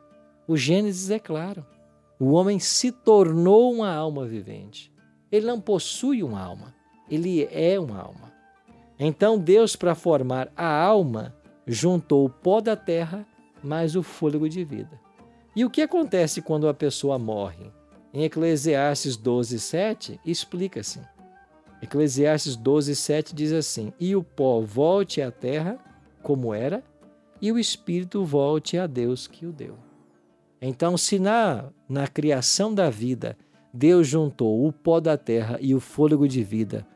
O 0.48 0.56
Gênesis 0.56 1.10
é 1.10 1.18
claro. 1.20 1.64
O 2.18 2.32
homem 2.32 2.58
se 2.58 2.90
tornou 2.90 3.72
uma 3.72 3.92
alma 3.92 4.26
vivente. 4.26 4.92
Ele 5.30 5.46
não 5.46 5.60
possui 5.60 6.22
uma 6.22 6.40
alma, 6.40 6.74
ele 7.08 7.48
é 7.50 7.78
uma 7.78 7.98
alma. 7.98 8.31
Então 9.04 9.36
Deus, 9.36 9.74
para 9.74 9.96
formar 9.96 10.48
a 10.56 10.80
alma, 10.80 11.34
juntou 11.66 12.24
o 12.24 12.30
pó 12.30 12.60
da 12.60 12.76
terra 12.76 13.26
mais 13.60 13.96
o 13.96 14.02
fôlego 14.02 14.48
de 14.48 14.62
vida. 14.62 14.96
E 15.56 15.64
o 15.64 15.70
que 15.70 15.82
acontece 15.82 16.40
quando 16.40 16.68
a 16.68 16.74
pessoa 16.74 17.18
morre? 17.18 17.72
Em 18.14 18.22
Eclesiastes 18.22 19.16
12, 19.16 19.58
7, 19.58 20.20
explica-se. 20.24 21.00
Eclesiastes 21.82 22.54
12, 22.54 22.94
7 22.94 23.34
diz 23.34 23.52
assim: 23.52 23.92
E 23.98 24.14
o 24.14 24.22
pó 24.22 24.60
volte 24.60 25.20
à 25.20 25.32
terra 25.32 25.80
como 26.22 26.54
era, 26.54 26.80
e 27.40 27.50
o 27.50 27.58
espírito 27.58 28.24
volte 28.24 28.78
a 28.78 28.86
Deus 28.86 29.26
que 29.26 29.44
o 29.44 29.52
deu. 29.52 29.76
Então, 30.60 30.96
se 30.96 31.18
na, 31.18 31.70
na 31.88 32.06
criação 32.06 32.72
da 32.72 32.88
vida 32.88 33.36
Deus 33.74 34.06
juntou 34.06 34.64
o 34.64 34.72
pó 34.72 35.00
da 35.00 35.16
terra 35.16 35.58
e 35.60 35.74
o 35.74 35.80
fôlego 35.80 36.28
de 36.28 36.44
vida 36.44 36.86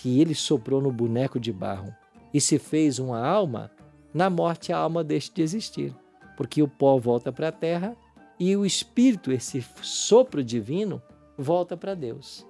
que 0.00 0.20
ele 0.20 0.34
soprou 0.34 0.80
no 0.80 0.92
boneco 0.92 1.40
de 1.40 1.52
barro 1.52 1.94
e 2.32 2.40
se 2.40 2.58
fez 2.58 2.98
uma 2.98 3.24
alma, 3.24 3.70
na 4.12 4.28
morte 4.28 4.72
a 4.72 4.78
alma 4.78 5.02
deixa 5.02 5.32
de 5.32 5.42
existir, 5.42 5.94
porque 6.36 6.62
o 6.62 6.68
pó 6.68 6.98
volta 6.98 7.32
para 7.32 7.48
a 7.48 7.52
terra 7.52 7.96
e 8.38 8.54
o 8.56 8.66
espírito, 8.66 9.32
esse 9.32 9.64
sopro 9.80 10.44
divino, 10.44 11.00
volta 11.38 11.76
para 11.76 11.94
Deus. 11.94 12.46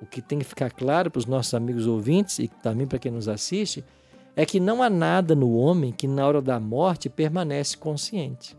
O 0.00 0.06
que 0.06 0.20
tem 0.20 0.38
que 0.38 0.44
ficar 0.44 0.70
claro 0.70 1.10
para 1.10 1.18
os 1.18 1.26
nossos 1.26 1.54
amigos 1.54 1.86
ouvintes 1.86 2.38
e 2.38 2.48
também 2.48 2.86
para 2.86 2.98
quem 2.98 3.10
nos 3.10 3.28
assiste 3.28 3.82
é 4.36 4.44
que 4.44 4.60
não 4.60 4.82
há 4.82 4.90
nada 4.90 5.34
no 5.34 5.56
homem 5.56 5.92
que 5.92 6.06
na 6.06 6.26
hora 6.26 6.42
da 6.42 6.60
morte 6.60 7.08
permanece 7.08 7.76
consciente. 7.76 8.56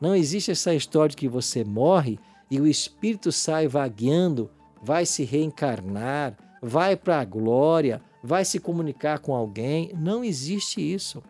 Não 0.00 0.14
existe 0.14 0.50
essa 0.50 0.74
história 0.74 1.10
de 1.10 1.16
que 1.16 1.28
você 1.28 1.64
morre 1.64 2.18
e 2.48 2.60
o 2.60 2.66
espírito 2.66 3.32
sai 3.32 3.66
vagueando, 3.66 4.50
vai 4.82 5.06
se 5.06 5.24
reencarnar, 5.24 6.36
vai 6.64 6.96
para 6.96 7.20
a 7.20 7.24
glória, 7.24 8.00
vai 8.22 8.42
se 8.42 8.58
comunicar 8.58 9.18
com 9.18 9.34
alguém. 9.34 9.92
Não 9.94 10.24
existe 10.24 10.80
isso. 10.80 11.22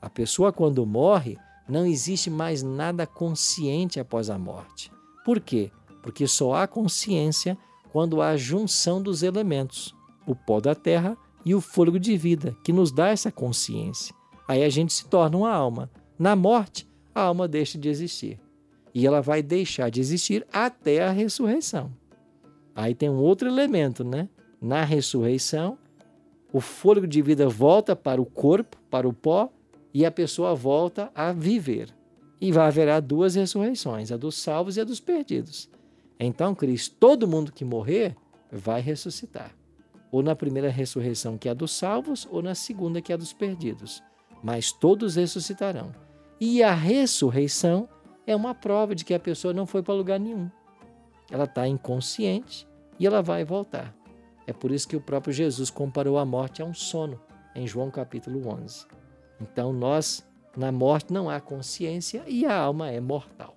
A 0.00 0.08
pessoa, 0.08 0.52
quando 0.52 0.86
morre, 0.86 1.36
não 1.68 1.84
existe 1.84 2.30
mais 2.30 2.62
nada 2.62 3.06
consciente 3.06 4.00
após 4.00 4.30
a 4.30 4.38
morte. 4.38 4.90
Por 5.22 5.38
quê? 5.38 5.70
Porque 6.02 6.26
só 6.26 6.54
há 6.54 6.66
consciência 6.66 7.58
quando 7.92 8.22
há 8.22 8.36
junção 8.38 9.02
dos 9.02 9.22
elementos, 9.22 9.94
o 10.26 10.34
pó 10.34 10.60
da 10.60 10.74
terra 10.74 11.16
e 11.44 11.54
o 11.54 11.60
fôlego 11.60 11.98
de 11.98 12.16
vida, 12.16 12.56
que 12.64 12.72
nos 12.72 12.90
dá 12.90 13.08
essa 13.08 13.30
consciência. 13.30 14.14
Aí 14.48 14.64
a 14.64 14.70
gente 14.70 14.94
se 14.94 15.04
torna 15.06 15.36
uma 15.36 15.52
alma. 15.52 15.90
Na 16.18 16.34
morte, 16.34 16.88
a 17.14 17.20
alma 17.20 17.46
deixa 17.46 17.76
de 17.76 17.88
existir. 17.88 18.40
E 18.94 19.06
ela 19.06 19.20
vai 19.20 19.42
deixar 19.42 19.90
de 19.90 20.00
existir 20.00 20.46
até 20.50 21.04
a 21.04 21.10
ressurreição. 21.10 21.92
Aí 22.74 22.94
tem 22.94 23.10
um 23.10 23.18
outro 23.18 23.46
elemento, 23.46 24.02
né? 24.02 24.28
Na 24.60 24.84
ressurreição, 24.84 25.78
o 26.52 26.60
fôlego 26.60 27.06
de 27.06 27.22
vida 27.22 27.48
volta 27.48 27.94
para 27.94 28.20
o 28.20 28.26
corpo, 28.26 28.76
para 28.90 29.08
o 29.08 29.12
pó, 29.12 29.50
e 29.92 30.04
a 30.04 30.10
pessoa 30.10 30.54
volta 30.54 31.10
a 31.14 31.32
viver. 31.32 31.88
E 32.40 32.52
vai 32.52 32.66
haverá 32.66 33.00
duas 33.00 33.34
ressurreições, 33.34 34.10
a 34.10 34.16
dos 34.16 34.36
salvos 34.36 34.76
e 34.76 34.80
a 34.80 34.84
dos 34.84 35.00
perdidos. 35.00 35.68
Então, 36.18 36.54
Cristo, 36.54 36.96
todo 36.98 37.26
mundo 37.26 37.52
que 37.52 37.64
morrer 37.64 38.16
vai 38.50 38.80
ressuscitar. 38.80 39.54
Ou 40.10 40.22
na 40.22 40.34
primeira 40.34 40.70
ressurreição, 40.70 41.38
que 41.38 41.48
é 41.48 41.52
a 41.52 41.54
dos 41.54 41.72
salvos, 41.72 42.26
ou 42.30 42.42
na 42.42 42.54
segunda, 42.54 43.00
que 43.00 43.12
é 43.12 43.14
a 43.14 43.18
dos 43.18 43.32
perdidos. 43.32 44.02
Mas 44.42 44.72
todos 44.72 45.16
ressuscitarão. 45.16 45.92
E 46.40 46.62
a 46.62 46.74
ressurreição 46.74 47.88
é 48.26 48.34
uma 48.34 48.54
prova 48.54 48.94
de 48.94 49.04
que 49.04 49.14
a 49.14 49.20
pessoa 49.20 49.52
não 49.52 49.66
foi 49.66 49.82
para 49.82 49.94
lugar 49.94 50.18
nenhum. 50.18 50.50
Ela 51.30 51.44
está 51.44 51.68
inconsciente 51.68 52.66
e 52.98 53.06
ela 53.06 53.22
vai 53.22 53.44
voltar. 53.44 53.94
É 54.46 54.52
por 54.52 54.70
isso 54.70 54.88
que 54.88 54.96
o 54.96 55.00
próprio 55.00 55.32
Jesus 55.32 55.70
comparou 55.70 56.18
a 56.18 56.24
morte 56.24 56.62
a 56.62 56.64
um 56.64 56.74
sono, 56.74 57.20
em 57.54 57.66
João 57.66 57.90
capítulo 57.90 58.48
11. 58.48 58.86
Então, 59.40 59.72
nós, 59.72 60.26
na 60.56 60.70
morte, 60.70 61.12
não 61.12 61.30
há 61.30 61.40
consciência 61.40 62.22
e 62.26 62.44
a 62.44 62.56
alma 62.56 62.90
é 62.90 63.00
mortal. 63.00 63.56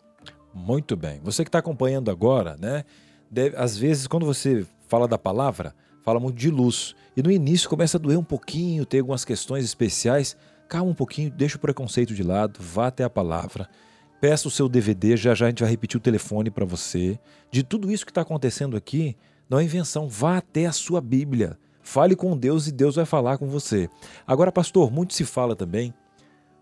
Muito 0.54 0.96
bem. 0.96 1.20
Você 1.24 1.44
que 1.44 1.50
está 1.50 1.60
acompanhando 1.60 2.12
agora, 2.12 2.56
né? 2.60 2.86
Deve, 3.30 3.56
às 3.58 3.76
vezes, 3.76 4.06
quando 4.06 4.26
você 4.26 4.66
fala 4.88 5.08
da 5.08 5.18
palavra, 5.18 5.74
fala 6.04 6.20
muito 6.20 6.38
de 6.38 6.52
luz. 6.52 6.96
E 7.18 7.24
no 7.24 7.32
início 7.32 7.68
começa 7.68 7.98
a 7.98 8.00
doer 8.00 8.18
um 8.18 8.24
pouquinho, 8.24 8.86
tem 8.86 9.00
algumas 9.00 9.26
questões 9.26 9.66
especiais. 9.66 10.38
Calma 10.70 10.92
um 10.92 10.96
pouquinho, 10.96 11.32
deixa 11.32 11.58
o 11.58 11.60
preconceito 11.60 12.14
de 12.14 12.24
lado, 12.24 12.60
vá 12.62 12.88
até 12.88 13.04
a 13.04 13.10
palavra. 13.10 13.68
Peça 14.22 14.48
o 14.48 14.52
seu 14.52 14.70
DVD, 14.70 15.18
já 15.18 15.34
já 15.34 15.48
a 15.48 15.50
gente 15.50 15.62
vai 15.62 15.70
repetir 15.70 15.98
o 15.98 16.02
telefone 16.02 16.50
para 16.50 16.64
você. 16.64 17.20
De 17.52 17.64
tudo 17.64 17.92
isso 17.92 18.06
que 18.06 18.12
está 18.12 18.22
acontecendo 18.22 18.78
aqui, 18.78 19.18
não 19.54 19.60
é 19.60 19.64
invenção. 19.64 20.08
Vá 20.08 20.38
até 20.38 20.66
a 20.66 20.72
sua 20.72 21.00
Bíblia. 21.00 21.60
Fale 21.84 22.16
com 22.16 22.36
Deus 22.36 22.68
e 22.68 22.72
Deus 22.72 22.96
vai 22.96 23.06
falar 23.06 23.38
com 23.38 23.48
você. 23.48 23.88
Agora, 24.26 24.52
pastor, 24.52 24.92
muito 24.92 25.14
se 25.14 25.24
fala 25.24 25.56
também 25.56 25.94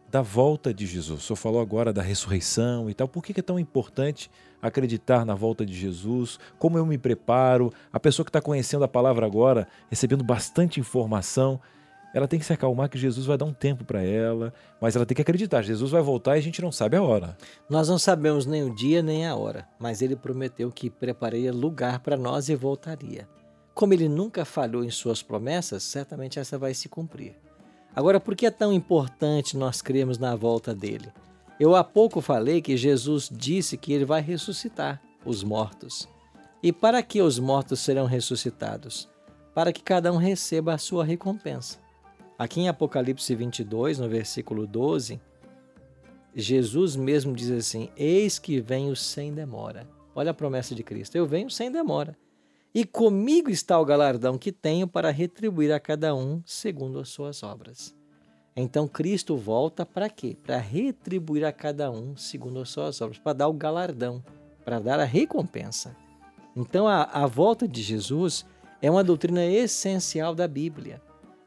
da 0.10 0.22
volta 0.22 0.74
de 0.74 0.86
Jesus. 0.86 1.22
O 1.22 1.26
senhor 1.26 1.38
falou 1.38 1.62
agora 1.62 1.94
da 1.94 2.02
ressurreição 2.02 2.90
e 2.90 2.94
tal. 2.94 3.08
Por 3.08 3.24
que 3.24 3.40
é 3.40 3.42
tão 3.42 3.58
importante 3.58 4.30
acreditar 4.62 5.26
na 5.26 5.34
volta 5.34 5.66
de 5.66 5.74
Jesus? 5.74 6.38
Como 6.60 6.78
eu 6.78 6.86
me 6.86 6.98
preparo? 6.98 7.72
A 7.94 8.00
pessoa 8.00 8.26
que 8.26 8.30
está 8.30 8.42
conhecendo 8.42 8.84
a 8.84 8.90
palavra 8.90 9.26
agora, 9.26 9.70
recebendo 9.90 10.24
bastante 10.24 10.78
informação, 10.78 11.62
ela 12.13 12.28
tem 12.28 12.39
que 12.39 12.45
se 12.45 12.54
acalmar 12.54 12.89
que 12.89 12.97
Jesus 12.97 13.26
vai 13.26 13.38
dar 13.38 13.45
um 13.45 13.54
tempo 13.54 13.86
para 13.86 14.02
ela, 14.02 14.54
mas 14.80 14.95
ela 14.95 15.06
tem 15.06 15.15
que 15.15 15.21
acreditar, 15.21 15.62
Jesus 15.62 15.91
vai 15.91 16.02
voltar 16.02 16.36
e 16.36 16.39
a 16.39 16.43
gente 16.43 16.62
não 16.62 16.71
sabe 16.71 16.97
a 16.97 17.02
hora. 17.02 17.38
Nós 17.69 17.88
não 17.88 17.97
sabemos 17.97 18.45
nem 18.45 18.63
o 18.63 18.74
dia 18.74 19.02
nem 19.02 19.26
a 19.26 19.36
hora, 19.36 19.67
mas 19.80 20.02
ele 20.02 20.15
prometeu 20.15 20.71
que 20.71 20.89
prepararia 20.89 21.54
lugar 21.54 22.00
para 22.00 22.17
nós 22.17 22.50
e 22.50 22.56
voltaria. 22.56 23.28
Como 23.74 23.93
ele 23.93 24.10
nunca 24.10 24.43
falhou 24.43 24.84
em 24.84 24.89
suas 24.89 25.24
promessas, 25.24 25.84
certamente 25.84 26.39
essa 26.39 26.58
vai 26.58 26.74
se 26.74 26.89
cumprir. 26.89 27.36
Agora, 27.95 28.19
por 28.19 28.36
que 28.36 28.45
é 28.45 28.52
tão 28.52 28.71
importante 28.71 29.58
nós 29.58 29.82
crermos 29.82 30.17
na 30.17 30.36
volta 30.36 30.74
dele? 30.74 31.12
Eu 31.60 31.76
há 31.76 31.84
pouco 31.84 32.21
falei 32.21 32.62
que 32.62 32.76
Jesus 32.76 33.30
disse 33.32 33.78
que 33.78 33.93
ele 33.93 34.06
vai 34.06 34.21
ressuscitar 34.21 35.02
os 35.26 35.43
mortos. 35.43 36.08
E 36.63 36.71
para 36.71 37.02
que 37.02 37.21
os 37.21 37.39
mortos 37.39 37.80
serão 37.80 38.06
ressuscitados? 38.06 39.08
Para 39.54 39.74
que 39.74 39.82
cada 39.82 40.12
um 40.12 40.17
receba 40.17 40.74
a 40.74 40.78
sua 40.78 41.04
recompensa. 41.04 41.81
Aqui 42.42 42.62
em 42.62 42.68
Apocalipse 42.68 43.36
22, 43.36 44.00
no 44.00 44.10
versículo 44.10 44.66
12, 44.66 45.22
Jesus 46.34 46.96
mesmo 46.96 47.36
diz 47.36 47.52
assim: 47.52 47.92
Eis 47.96 48.40
que 48.40 48.60
venho 48.60 48.96
sem 48.96 49.32
demora. 49.32 49.88
Olha 50.16 50.32
a 50.32 50.34
promessa 50.34 50.74
de 50.74 50.82
Cristo: 50.82 51.16
Eu 51.16 51.28
venho 51.28 51.52
sem 51.52 51.72
demora. 51.72 52.18
E 52.74 52.84
comigo 52.84 53.52
está 53.52 53.80
o 53.80 53.86
galardão 53.86 54.40
que 54.40 54.52
tenho 54.52 54.88
para 54.88 55.12
retribuir 55.12 55.72
a 55.72 55.80
cada 55.80 56.16
um 56.16 56.42
segundo 56.44 56.98
as 56.98 57.10
suas 57.10 57.44
obras. 57.44 57.96
Então 58.56 58.88
Cristo 58.88 59.38
volta 59.38 59.86
para 59.86 60.10
quê? 60.10 60.36
Para 60.44 60.58
retribuir 60.58 61.46
a 61.46 61.52
cada 61.52 61.92
um 61.92 62.18
segundo 62.18 62.60
as 62.60 62.70
suas 62.70 63.00
obras, 63.02 63.20
para 63.20 63.34
dar 63.34 63.50
o 63.50 63.54
galardão, 63.54 64.24
para 64.66 64.80
dar 64.80 65.00
a 65.00 65.06
recompensa. 65.06 65.96
Então 66.56 66.88
a, 66.88 67.04
a 67.04 67.28
volta 67.28 67.68
de 67.68 67.84
Jesus 67.84 68.44
é 68.82 68.90
uma 68.90 69.04
doutrina 69.04 69.46
essencial 69.46 70.34
da 70.34 70.48
Bíblia. 70.48 71.00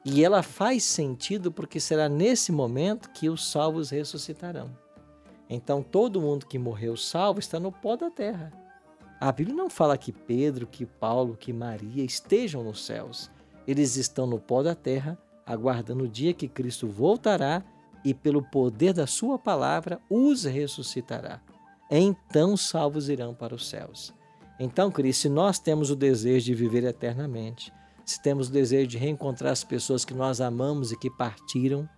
E 0.05 0.23
ela 0.23 0.43
faz 0.43 0.85
sentido 0.85 1.51
porque 1.51 1.81
será 1.81 2.09
nesse 2.09 2.53
momento 2.53 3.11
que 3.11 3.29
os 3.31 3.51
salvos 3.51 3.91
ressuscitarão. 3.91 4.71
Então 5.49 5.83
todo 5.83 6.21
mundo 6.21 6.47
que 6.47 6.59
morreu 6.59 6.97
salvo 6.97 7.41
está 7.41 7.59
no 7.59 7.73
pó 7.73 7.97
da 7.97 8.11
terra. 8.11 8.53
A 9.21 9.33
Bíblia 9.33 9.57
não 9.57 9.71
fala 9.71 9.97
que 9.97 10.13
Pedro, 10.13 10.67
que 10.67 10.85
Paulo, 10.85 11.37
que 11.37 11.53
Maria 11.53 12.05
estejam 12.05 12.63
nos 12.63 12.85
céus. 12.85 13.31
Eles 13.67 13.97
estão 13.97 14.27
no 14.27 14.39
pó 14.39 14.63
da 14.63 14.75
terra 14.75 15.19
aguardando 15.47 16.05
o 16.05 16.09
dia 16.09 16.35
que 16.35 16.49
Cristo 16.49 16.89
voltará 16.89 17.63
e, 18.05 18.13
pelo 18.13 18.43
poder 18.43 18.93
da 18.93 19.07
Sua 19.07 19.39
palavra, 19.39 20.01
os 20.11 20.45
ressuscitará. 20.45 21.41
Então, 21.91 22.57
salvos 22.57 23.09
irão 23.09 23.35
para 23.35 23.55
os 23.55 23.69
céus. 23.69 24.13
Então, 24.59 24.91
Cristo, 24.91 25.23
se 25.23 25.29
nós 25.29 25.59
temos 25.59 25.91
o 25.91 25.97
desejo 25.97 26.47
de 26.47 26.55
viver 26.55 26.85
eternamente, 26.85 27.73
se 28.05 28.23
temos 28.23 28.49
o 28.49 28.53
desejo 28.53 28.87
de 28.87 28.99
reencontrar 28.99 29.53
as 29.53 29.65
pessoas 29.65 30.05
que 30.05 30.15
nós 30.15 30.41
amamos 30.41 30.93
e 30.93 30.99
que 30.99 31.11
partiram, 31.11 31.89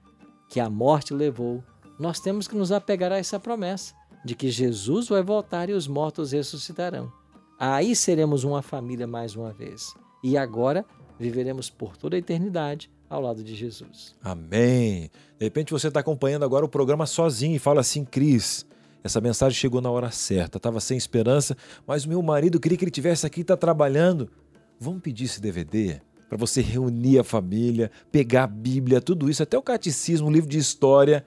que 0.48 0.60
a 0.60 0.70
morte 0.70 1.12
levou, 1.12 1.62
nós 1.98 2.20
temos 2.20 2.46
que 2.46 2.56
nos 2.56 2.70
apegar 2.70 3.12
a 3.12 3.18
essa 3.18 3.40
promessa 3.40 3.94
de 4.24 4.34
que 4.34 4.50
Jesus 4.50 5.08
vai 5.08 5.22
voltar 5.22 5.70
e 5.70 5.72
os 5.72 5.86
mortos 5.86 6.32
ressuscitarão. 6.32 7.10
Aí 7.58 7.96
seremos 7.96 8.44
uma 8.44 8.60
família 8.60 9.06
mais 9.06 9.34
uma 9.34 9.52
vez. 9.52 9.94
E 10.22 10.36
agora 10.36 10.84
viveremos 11.18 11.70
por 11.70 11.96
toda 11.96 12.16
a 12.16 12.18
eternidade 12.18 12.90
ao 13.08 13.20
lado 13.20 13.42
de 13.42 13.54
Jesus. 13.54 14.14
Amém. 14.22 15.10
De 15.38 15.44
repente 15.44 15.72
você 15.72 15.88
está 15.88 16.00
acompanhando 16.00 16.44
agora 16.44 16.64
o 16.64 16.68
programa 16.68 17.06
sozinho 17.06 17.54
e 17.54 17.58
fala 17.58 17.80
assim, 17.80 18.04
Cris, 18.04 18.66
essa 19.02 19.20
mensagem 19.20 19.56
chegou 19.56 19.80
na 19.80 19.90
hora 19.90 20.10
certa, 20.10 20.58
estava 20.58 20.80
sem 20.80 20.96
esperança, 20.96 21.56
mas 21.86 22.04
o 22.04 22.08
meu 22.08 22.20
marido 22.20 22.58
queria 22.58 22.76
que 22.76 22.84
ele 22.84 22.90
tivesse 22.90 23.24
aqui 23.24 23.42
está 23.42 23.56
trabalhando. 23.56 24.28
Vamos 24.78 25.00
pedir 25.00 25.24
esse 25.24 25.40
DVD 25.40 26.00
para 26.28 26.36
você 26.36 26.60
reunir 26.60 27.18
a 27.18 27.24
família, 27.24 27.90
pegar 28.12 28.44
a 28.44 28.46
Bíblia, 28.46 29.00
tudo 29.00 29.30
isso, 29.30 29.42
até 29.42 29.56
o 29.56 29.62
catecismo, 29.62 30.28
o 30.28 30.30
livro 30.30 30.50
de 30.50 30.58
história. 30.58 31.24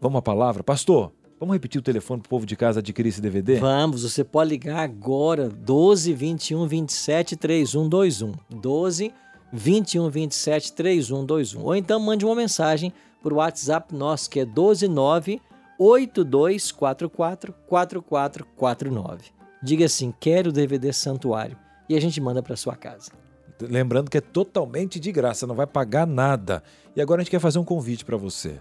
Vamos 0.00 0.18
à 0.18 0.22
palavra? 0.22 0.62
Pastor, 0.62 1.12
vamos 1.40 1.54
repetir 1.54 1.80
o 1.80 1.82
telefone 1.82 2.20
para 2.20 2.28
o 2.28 2.30
povo 2.30 2.46
de 2.46 2.54
casa 2.54 2.78
adquirir 2.80 3.08
esse 3.08 3.20
DVD? 3.20 3.56
Vamos, 3.56 4.02
você 4.02 4.22
pode 4.22 4.50
ligar 4.50 4.78
agora, 4.78 5.48
12 5.48 6.12
21 6.12 6.66
27 6.66 7.36
3121. 7.36 8.32
12 8.50 9.12
21 9.52 10.08
27 10.10 10.72
3121. 10.72 11.64
Ou 11.64 11.74
então 11.74 11.98
mande 11.98 12.24
uma 12.24 12.36
mensagem 12.36 12.92
para 13.20 13.34
o 13.34 13.38
WhatsApp 13.38 13.92
nosso 13.94 14.30
que 14.30 14.38
é 14.38 14.44
129 14.44 15.40
8244 15.76 17.52
4449. 17.66 19.24
Diga 19.60 19.86
assim: 19.86 20.14
quero 20.20 20.50
o 20.50 20.52
DVD 20.52 20.92
Santuário 20.92 21.56
e 21.88 21.96
a 21.96 22.00
gente 22.00 22.20
manda 22.20 22.42
para 22.42 22.56
sua 22.56 22.76
casa. 22.76 23.12
Lembrando 23.60 24.10
que 24.10 24.18
é 24.18 24.20
totalmente 24.20 24.98
de 24.98 25.12
graça, 25.12 25.46
não 25.46 25.54
vai 25.54 25.66
pagar 25.66 26.06
nada. 26.06 26.62
E 26.96 27.00
agora 27.00 27.20
a 27.20 27.24
gente 27.24 27.30
quer 27.30 27.40
fazer 27.40 27.58
um 27.58 27.64
convite 27.64 28.04
para 28.04 28.16
você. 28.16 28.60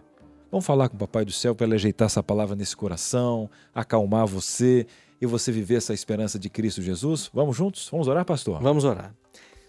Vamos 0.52 0.66
falar 0.66 0.90
com 0.90 0.96
o 0.96 1.00
Papai 1.00 1.24
do 1.24 1.32
Céu 1.32 1.56
para 1.56 1.66
ele 1.66 1.76
ajeitar 1.76 2.08
essa 2.08 2.22
palavra 2.22 2.56
nesse 2.56 2.76
coração, 2.76 3.50
acalmar 3.74 4.28
você 4.28 4.86
e 5.22 5.26
você 5.26 5.52
viver 5.52 5.76
essa 5.76 5.94
esperança 5.94 6.38
de 6.38 6.50
Cristo 6.50 6.82
Jesus? 6.82 7.30
Vamos 7.34 7.56
juntos? 7.56 7.88
Vamos 7.90 8.08
orar, 8.08 8.26
pastor? 8.26 8.62
Vamos 8.62 8.84
orar. 8.84 9.16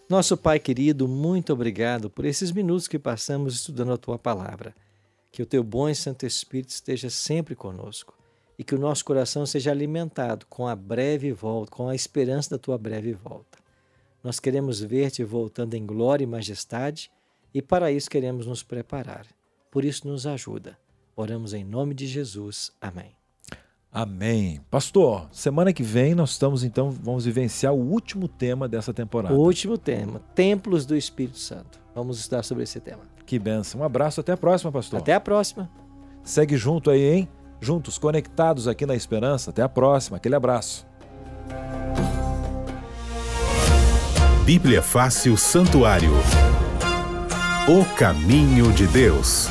Nosso 0.08 0.36
Pai 0.36 0.58
querido, 0.58 1.06
muito 1.06 1.52
obrigado 1.52 2.10
por 2.10 2.24
esses 2.24 2.50
minutos 2.50 2.88
que 2.88 2.98
passamos 2.98 3.54
estudando 3.54 3.92
a 3.92 3.96
tua 3.96 4.18
palavra. 4.18 4.74
Que 5.30 5.42
o 5.42 5.46
teu 5.46 5.62
bom 5.62 5.88
e 5.88 5.94
santo 5.94 6.26
Espírito 6.26 6.70
esteja 6.70 7.08
sempre 7.08 7.54
conosco 7.54 8.21
e 8.58 8.64
que 8.64 8.74
o 8.74 8.78
nosso 8.78 9.04
coração 9.04 9.46
seja 9.46 9.70
alimentado 9.70 10.46
com 10.46 10.66
a 10.66 10.76
breve 10.76 11.32
volta, 11.32 11.70
com 11.70 11.88
a 11.88 11.94
esperança 11.94 12.50
da 12.50 12.58
tua 12.58 12.78
breve 12.78 13.12
volta. 13.12 13.58
Nós 14.22 14.38
queremos 14.38 14.80
ver-te 14.80 15.24
voltando 15.24 15.74
em 15.74 15.84
glória 15.84 16.24
e 16.24 16.26
majestade 16.26 17.10
e 17.52 17.60
para 17.60 17.90
isso 17.90 18.08
queremos 18.08 18.46
nos 18.46 18.62
preparar. 18.62 19.26
Por 19.70 19.84
isso 19.84 20.06
nos 20.06 20.26
ajuda. 20.26 20.78
Oramos 21.16 21.52
em 21.52 21.64
nome 21.64 21.94
de 21.94 22.06
Jesus. 22.06 22.72
Amém. 22.80 23.14
Amém. 23.90 24.60
Pastor, 24.70 25.28
semana 25.30 25.72
que 25.72 25.82
vem 25.82 26.14
nós 26.14 26.30
estamos 26.30 26.64
então, 26.64 26.90
vamos 26.90 27.26
vivenciar 27.26 27.74
o 27.74 27.78
último 27.78 28.26
tema 28.26 28.66
dessa 28.66 28.94
temporada. 28.94 29.34
O 29.34 29.38
último 29.38 29.76
tema, 29.76 30.20
Templos 30.34 30.86
do 30.86 30.96
Espírito 30.96 31.38
Santo. 31.38 31.78
Vamos 31.94 32.18
estudar 32.18 32.42
sobre 32.42 32.64
esse 32.64 32.80
tema. 32.80 33.02
Que 33.26 33.38
benção. 33.38 33.82
Um 33.82 33.84
abraço, 33.84 34.20
até 34.20 34.32
a 34.32 34.36
próxima, 34.36 34.72
pastor. 34.72 34.98
Até 34.98 35.12
a 35.12 35.20
próxima. 35.20 35.70
Segue 36.22 36.56
junto 36.56 36.90
aí, 36.90 37.02
hein? 37.02 37.28
Juntos, 37.62 37.96
conectados 37.96 38.66
aqui 38.66 38.84
na 38.84 38.96
esperança. 38.96 39.50
Até 39.50 39.62
a 39.62 39.68
próxima. 39.68 40.16
Aquele 40.16 40.34
abraço. 40.34 40.84
Bíblia 44.44 44.82
Fácil 44.82 45.36
Santuário. 45.36 46.10
O 47.68 47.84
caminho 47.94 48.72
de 48.72 48.88
Deus. 48.88 49.48